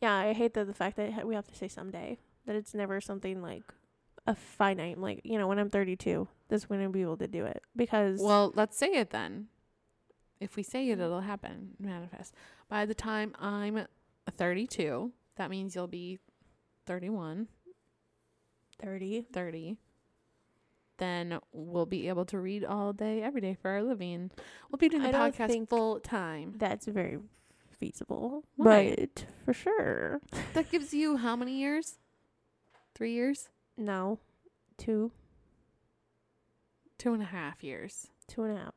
[0.00, 3.00] Yeah I hate that the fact that we have to say someday that it's never
[3.00, 3.64] something like
[4.26, 7.44] a finite like you know when I'm 32 that's when I'll be able to do
[7.44, 9.48] it because Well, let's say it then.
[10.40, 11.02] If we say it, mm.
[11.02, 11.72] it'll happen.
[11.78, 12.34] Manifest.
[12.68, 13.86] By the time I'm
[14.30, 16.18] 32, that means you'll be
[16.86, 17.48] 31,
[18.80, 19.76] 30 30.
[20.98, 24.30] Then we'll be able to read all day, every day for our living.
[24.70, 26.54] We'll be doing the podcast full time.
[26.56, 27.18] that's very
[27.78, 28.94] feasible Why?
[28.98, 30.20] but for sure
[30.54, 31.96] That gives you how many years?
[32.94, 33.48] Three years?
[33.76, 34.18] no
[34.76, 35.12] two
[36.98, 38.08] Two and a half years.
[38.26, 38.74] two and a half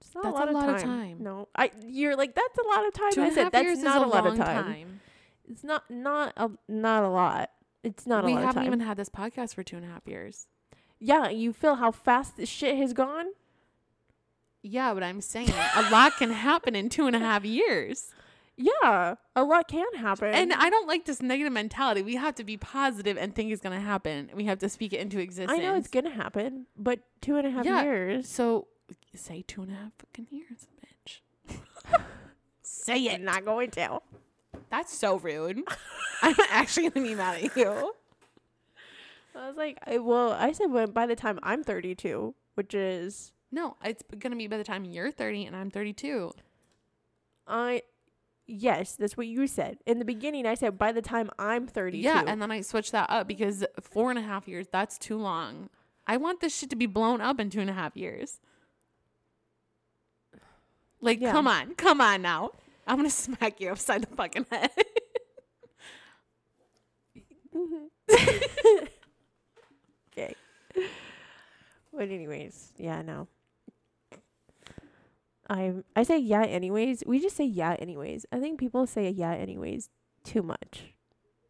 [0.00, 0.88] it's not That's a lot, a lot of, of time.
[1.16, 1.16] time.
[1.22, 3.64] no i you're like that's a lot of time Two and a said half that's
[3.64, 5.00] years not is a, lot of time.
[5.48, 7.50] it's not not a not a lot
[7.84, 9.84] it's not we a lot of haven't time even had this podcast for two and
[9.84, 10.46] a half years.
[10.98, 13.26] yeah you feel how fast this shit has gone
[14.62, 18.10] Yeah, but I'm saying a lot can happen in two and a half years.
[18.62, 22.02] Yeah a lot can happen And I don't like this negative mentality.
[22.02, 24.30] We have to be positive and think it's gonna happen.
[24.34, 25.58] We have to speak it into existence.
[25.58, 27.82] I know it's gonna happen, but two and a half Yeah.
[27.82, 28.28] years.
[28.28, 28.68] So
[29.14, 31.20] say two and a half fucking years, bitch.
[32.62, 33.14] say it.
[33.14, 34.00] I'm not going to.
[34.68, 35.62] That's so rude.
[36.22, 37.94] I'm actually gonna be mad at you.
[39.34, 43.32] I was like, I, well, I said when by the time I'm 32, which is
[43.50, 46.32] No, it's gonna be by the time you're 30 and I'm 32.
[47.46, 47.82] I,
[48.50, 50.46] yes, that's what you said in the beginning.
[50.46, 52.02] I said by the time I'm 32.
[52.02, 55.16] Yeah, and then I switched that up because four and a half years, that's too
[55.16, 55.70] long.
[56.06, 58.40] I want this shit to be blown up in two and a half years.
[61.00, 61.32] Like, Yeah.
[61.32, 62.50] come on, come on now.
[62.86, 64.70] I'm gonna smack you upside the fucking head.
[70.12, 70.34] okay.
[71.92, 73.28] But anyways, yeah, no.
[75.50, 77.02] I I say yeah anyways.
[77.06, 78.24] We just say yeah anyways.
[78.32, 79.90] I think people say yeah anyways
[80.24, 80.94] too much.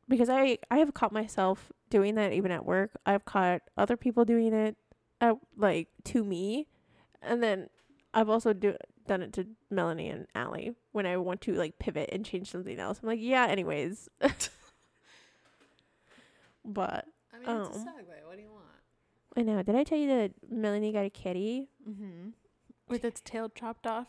[0.09, 2.93] Because I I have caught myself doing that even at work.
[3.07, 4.77] I've caught other people doing it,
[5.21, 6.67] at, like to me,
[7.23, 7.69] and then
[8.15, 8.75] I've also do
[9.07, 12.79] done it to Melanie and Allie when I want to like pivot and change something
[12.81, 13.01] else.
[13.03, 14.09] I'm like, yeah, anyways.
[16.65, 18.27] but I mean, it's a Um, segue.
[18.27, 18.65] What do you want?
[19.37, 19.63] I know.
[19.63, 21.69] Did I tell you that Melanie got a kitty?
[21.89, 22.31] Mm-hmm.
[22.91, 24.09] With its tail chopped off.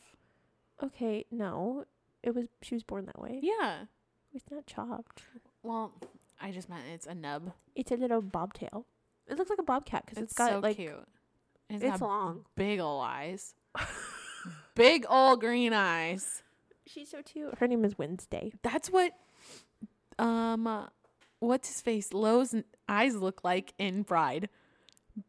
[0.83, 1.85] Okay, no.
[2.23, 3.39] It was she was born that way.
[3.41, 3.85] Yeah.
[4.33, 5.23] It's not chopped.
[5.63, 5.93] Well,
[6.41, 7.51] I just meant it's a nub.
[7.75, 8.85] It's a little bobtail.
[9.27, 11.07] It looks like a bobcat because It's, it's got so like cute.
[11.69, 12.45] it's, got long.
[12.55, 13.53] big ol' eyes.
[14.75, 16.41] big ol' green eyes.
[16.87, 17.57] She's so cute.
[17.59, 18.51] Her name is Wednesday.
[18.63, 19.13] That's what
[20.17, 20.87] um uh,
[21.39, 22.13] what's his face?
[22.13, 22.55] Lowe's
[22.89, 24.49] eyes look like in Bride.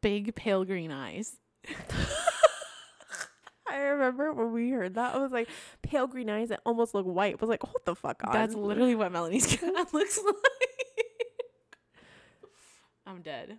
[0.01, 1.37] Big pale green eyes.
[3.73, 5.49] I remember when we heard that, I was like,
[5.83, 7.35] pale green eyes that almost look white.
[7.35, 8.33] I was like, what the fuck on.
[8.33, 10.35] That's literally what Melanie's cat looks like.
[13.07, 13.59] I'm dead.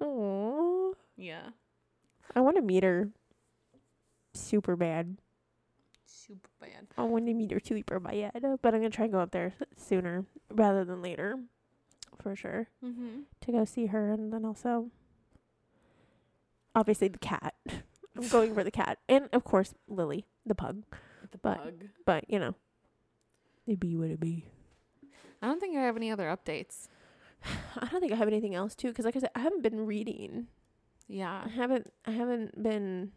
[0.00, 1.50] Oh, Yeah.
[2.34, 3.10] I want to meet her.
[4.34, 5.16] Super bad.
[6.04, 6.86] Super bad.
[6.98, 8.32] I want to meet her super bad,
[8.62, 11.36] but I'm gonna try and go up there sooner rather than later,
[12.20, 13.20] for sure, Mm-hmm.
[13.42, 14.90] to go see her, and then also,
[16.74, 17.54] obviously the cat.
[18.16, 20.84] I'm going for the cat, and of course Lily, the pug.
[21.30, 21.84] The But- bug.
[22.04, 22.54] But you know,
[23.66, 24.46] it be what it be.
[25.42, 26.88] I don't think I have any other updates.
[27.44, 29.84] I don't think I have anything else too, because like I said, I haven't been
[29.86, 30.46] reading.
[31.08, 31.42] Yeah.
[31.44, 31.92] I haven't.
[32.06, 33.12] I haven't been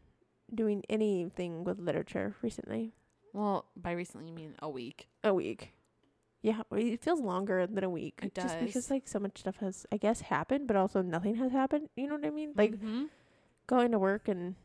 [0.53, 2.93] doing anything with literature recently.
[3.33, 5.07] Well, by recently you mean a week.
[5.23, 5.73] A week.
[6.41, 8.19] Yeah, it feels longer than a week.
[8.23, 11.51] It Just because like so much stuff has, I guess, happened, but also nothing has
[11.51, 11.89] happened.
[11.95, 12.53] You know what I mean?
[12.55, 13.05] Like mm-hmm.
[13.65, 14.55] going to work and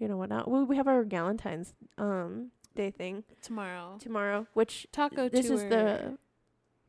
[0.00, 0.50] you know whatnot.
[0.50, 3.98] We we have our Galentine's um day thing tomorrow.
[4.00, 5.54] tomorrow, which Taco this tour.
[5.56, 6.18] is the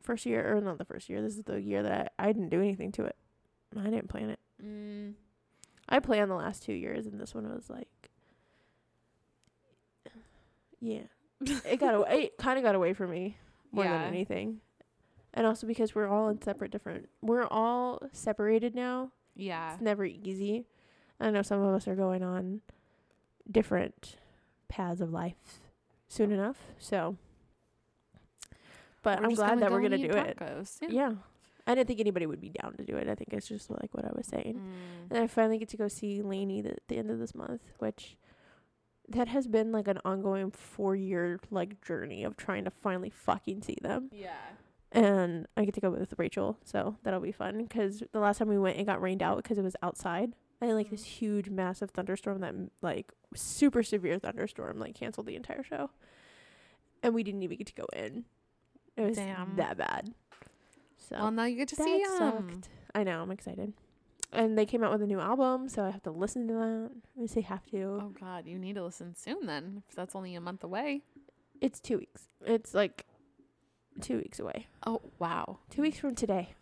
[0.02, 1.22] first year or not the first year.
[1.22, 3.14] This is the year that I, I didn't do anything to it.
[3.78, 4.38] I didn't plan it.
[4.64, 5.14] Mm,
[5.88, 7.88] I planned the last two years, and this one was like,
[10.80, 11.02] yeah,
[11.64, 12.24] it got away.
[12.24, 13.36] It kind of got away from me
[13.70, 13.98] more Yeah.
[13.98, 14.60] than anything,
[15.34, 17.08] and also because we're all in separate, different.
[17.20, 19.12] We're all separated now.
[19.34, 19.72] yeah.
[19.74, 20.66] It's never easy.
[21.20, 22.62] I know some of us are going on
[23.50, 24.16] different
[24.68, 25.60] paths of life
[26.08, 26.58] soon enough.
[26.78, 27.16] So,
[29.02, 30.38] but We're I'm glad that go we're gonna do it.
[30.80, 30.88] Yeah.
[30.88, 31.12] Yeah.
[31.66, 33.08] I didn't think anybody would be down to do it.
[33.08, 34.54] I think it's just like what I was saying.
[34.56, 35.10] Mm.
[35.10, 38.16] And I finally get to go see LANY the, the end of this month, which
[39.08, 43.62] that has been like an ongoing four year like journey of trying to finally fucking
[43.62, 44.10] see them.
[44.12, 44.30] Yeah.
[44.90, 47.62] And I get to go with Rachel, so that'll be fun.
[47.62, 50.32] Because the last time we went, it got rained out because it was outside.
[50.62, 55.62] And like this huge, massive thunderstorm that like super severe thunderstorm like canceled the entire
[55.64, 55.90] show,
[57.02, 58.24] and we didn't even get to go in.
[58.96, 59.56] It was Damn.
[59.56, 60.14] that bad.
[60.96, 62.16] So Well, now you get to see um.
[62.16, 62.68] sucked.
[62.94, 63.22] I know.
[63.22, 63.72] I'm excited.
[64.32, 66.90] And they came out with a new album, so I have to listen to that.
[67.22, 67.98] I say have to.
[68.00, 71.02] Oh God, you need to listen soon then, if that's only a month away.
[71.60, 72.28] It's two weeks.
[72.46, 73.04] It's like
[74.00, 74.68] two weeks away.
[74.86, 76.54] Oh wow, Two weeks from today.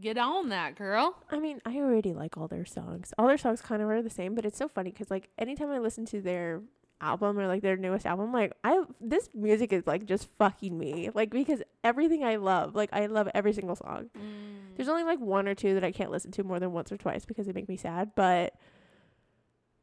[0.00, 1.16] Get on that, girl.
[1.30, 3.12] I mean, I already like all their songs.
[3.18, 5.70] All their songs kind of are the same, but it's so funny because like anytime
[5.70, 6.62] I listen to their
[7.00, 11.10] album or like their newest album, like I this music is like just fucking me.
[11.14, 14.10] Like because everything I love, like I love every single song.
[14.18, 14.76] Mm.
[14.76, 16.96] There's only like one or two that I can't listen to more than once or
[16.96, 18.12] twice because they make me sad.
[18.14, 18.54] But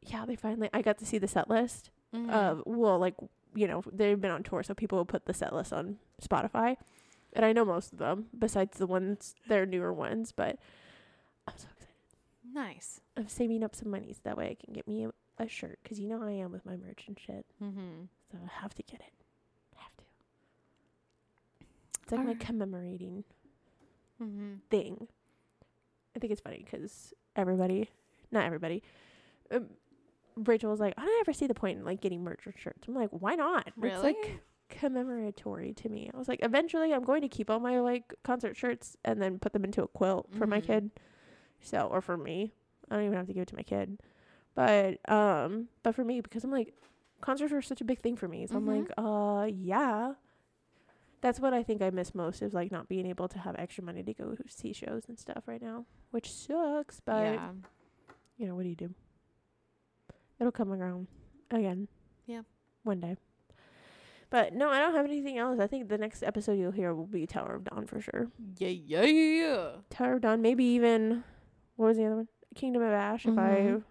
[0.01, 2.29] yeah, they finally I got to see the set list Mhm.
[2.31, 3.15] of well, like
[3.53, 6.75] you know they've been on tour, so people will put the set list on Spotify,
[7.35, 10.31] and I know most of them besides the ones their newer ones.
[10.31, 10.57] But
[11.47, 12.53] I'm so excited.
[12.53, 13.01] nice.
[13.17, 15.11] I'm saving up some money so that way I can get me a,
[15.43, 17.45] a shirt because you know how I am with my merch and shit.
[17.63, 18.05] Mm-hmm.
[18.31, 19.13] So I have to get it.
[19.77, 20.03] Have to.
[22.03, 23.23] It's like my commemorating
[24.23, 24.53] Mm-hmm.
[24.69, 25.09] thing.
[26.15, 27.89] I think it's funny because everybody,
[28.31, 28.81] not everybody,
[29.51, 29.65] um,
[30.37, 32.87] Rachel was like, I don't ever see the point in like getting merch or shirts.
[32.87, 33.67] I'm like, why not?
[33.67, 34.01] It's Really?
[34.03, 34.39] like
[34.69, 36.09] commemoratory to me.
[36.13, 39.39] I was like, eventually I'm going to keep all my like concert shirts and then
[39.39, 40.65] put them into a quilt for my Mhm.
[40.65, 40.91] kid.
[41.61, 42.53] So, or for me.
[42.89, 43.99] I don't even have to give it to my kid.
[44.53, 46.73] But, um, but for me, because I'm like,
[47.21, 48.45] concerts are such a big thing for me.
[48.47, 48.57] So Mhm.
[48.57, 50.13] I'm like, uh, yeah.
[51.21, 53.83] That's what I think I miss most is like not being able to have extra
[53.83, 56.99] money to go see shows and stuff right now, which sucks.
[56.99, 57.53] But yeah.
[58.37, 58.93] you know, what do you do?
[60.39, 61.07] It'll come around
[61.49, 61.87] again.
[62.27, 62.41] Yeah.
[62.83, 63.15] One day.
[64.35, 65.61] But no, I don't have anything else.
[65.61, 68.27] I think the next episode you'll hear will be Tower of Dawn for sure.
[68.57, 69.67] Yeah, yeah, yeah.
[69.89, 71.23] Tower of Dawn, maybe even
[71.77, 72.27] what was the other one?
[72.53, 73.25] Kingdom of Ash.
[73.25, 73.83] If I Mhm.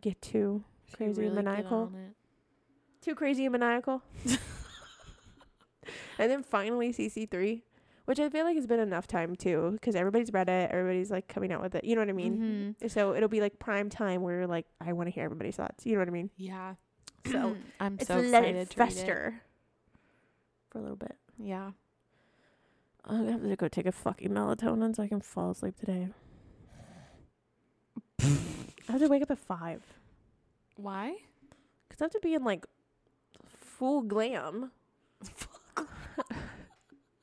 [0.00, 1.92] get too Crazy and maniacal.
[3.02, 4.02] too crazy and maniacal.
[6.18, 7.62] and then finally CC3,
[8.06, 11.28] which I feel like has been enough time too, because everybody's read it, everybody's like
[11.28, 11.84] coming out with it.
[11.84, 12.74] You know what I mean?
[12.80, 12.90] Mhm.
[12.90, 15.86] So it'll be like prime time where like I want to hear everybody's thoughts.
[15.86, 16.30] You know what I mean?
[16.36, 16.74] Yeah.
[17.30, 18.74] So I'm so let excited read it.
[18.74, 19.42] fester
[20.70, 21.16] for a little bit.
[21.38, 21.70] Yeah.
[23.04, 26.08] I'm gonna have to go take a fucking melatonin so I can fall asleep today.
[28.20, 29.82] I have to wake up at five
[30.76, 31.14] Why?
[31.88, 32.66] because I have to be in like
[33.60, 34.72] full glam.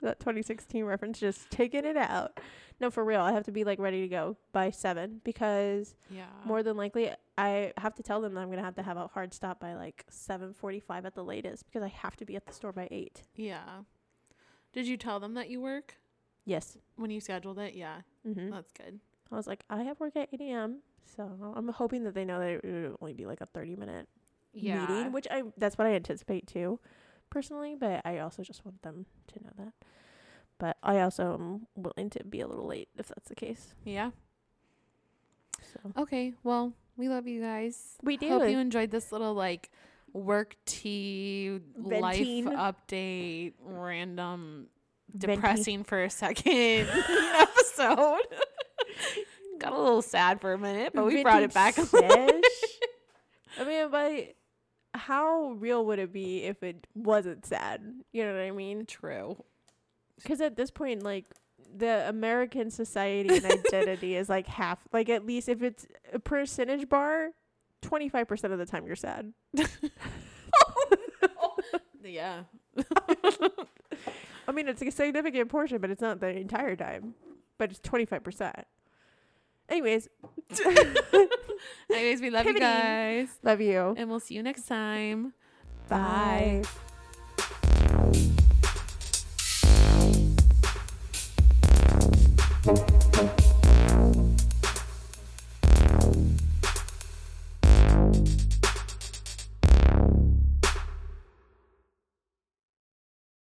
[0.05, 2.39] That 2016 reference, just taking it out.
[2.79, 6.25] No, for real, I have to be like ready to go by seven because Yeah.
[6.45, 9.07] more than likely I have to tell them that I'm gonna have to have a
[9.07, 12.53] hard stop by like 7:45 at the latest because I have to be at the
[12.53, 13.23] store by eight.
[13.35, 13.83] Yeah.
[14.73, 15.95] Did you tell them that you work
[16.43, 16.77] Yes.
[16.95, 17.73] when you scheduled it?
[17.75, 18.01] Yeah.
[18.27, 18.49] Mm-hmm.
[18.51, 18.99] That's good.
[19.31, 20.79] I was like, I have work at 8 a.m.
[21.05, 24.07] So I'm hoping that they know that it would only be like a 30 minute
[24.53, 24.85] Yeah.
[24.85, 26.79] meeting, which I that's what I anticipate too,
[27.29, 27.75] personally.
[27.79, 29.73] But I also just want them to know that.
[30.57, 33.73] But I also am willing to be a little late if that's the case.
[33.83, 34.11] Yeah.
[35.61, 36.33] So Okay.
[36.43, 37.97] Well, we love you guys.
[38.03, 38.29] we do.
[38.29, 39.69] Hope you enjoyed this little like
[40.13, 42.45] work tea Venting.
[42.45, 44.67] life update random
[45.13, 45.35] Venting.
[45.35, 46.87] depressing for a second
[47.35, 48.19] episode.
[49.59, 51.77] Got a little sad for a minute, but we brought it back.
[51.77, 52.41] a little
[53.59, 54.35] I mean, but
[54.95, 57.81] how real would it be if it wasn't sad?
[58.11, 58.85] You know what I mean?
[58.85, 59.37] True.
[60.21, 61.25] Because at this point, like
[61.75, 64.79] the American society and identity is like half.
[64.93, 67.31] Like at least if it's a percentage bar,
[67.81, 69.33] twenty five percent of the time you're sad.
[72.05, 72.43] Yeah.
[74.47, 77.15] I mean, it's a significant portion, but it's not the entire time.
[77.57, 78.65] But it's twenty five percent.
[79.69, 80.07] Anyways,
[81.91, 82.55] Anyways, we love Pivoting.
[82.55, 83.27] you guys.
[83.43, 83.95] love you.
[83.97, 85.33] And we'll see you next time.
[85.89, 86.63] Bye.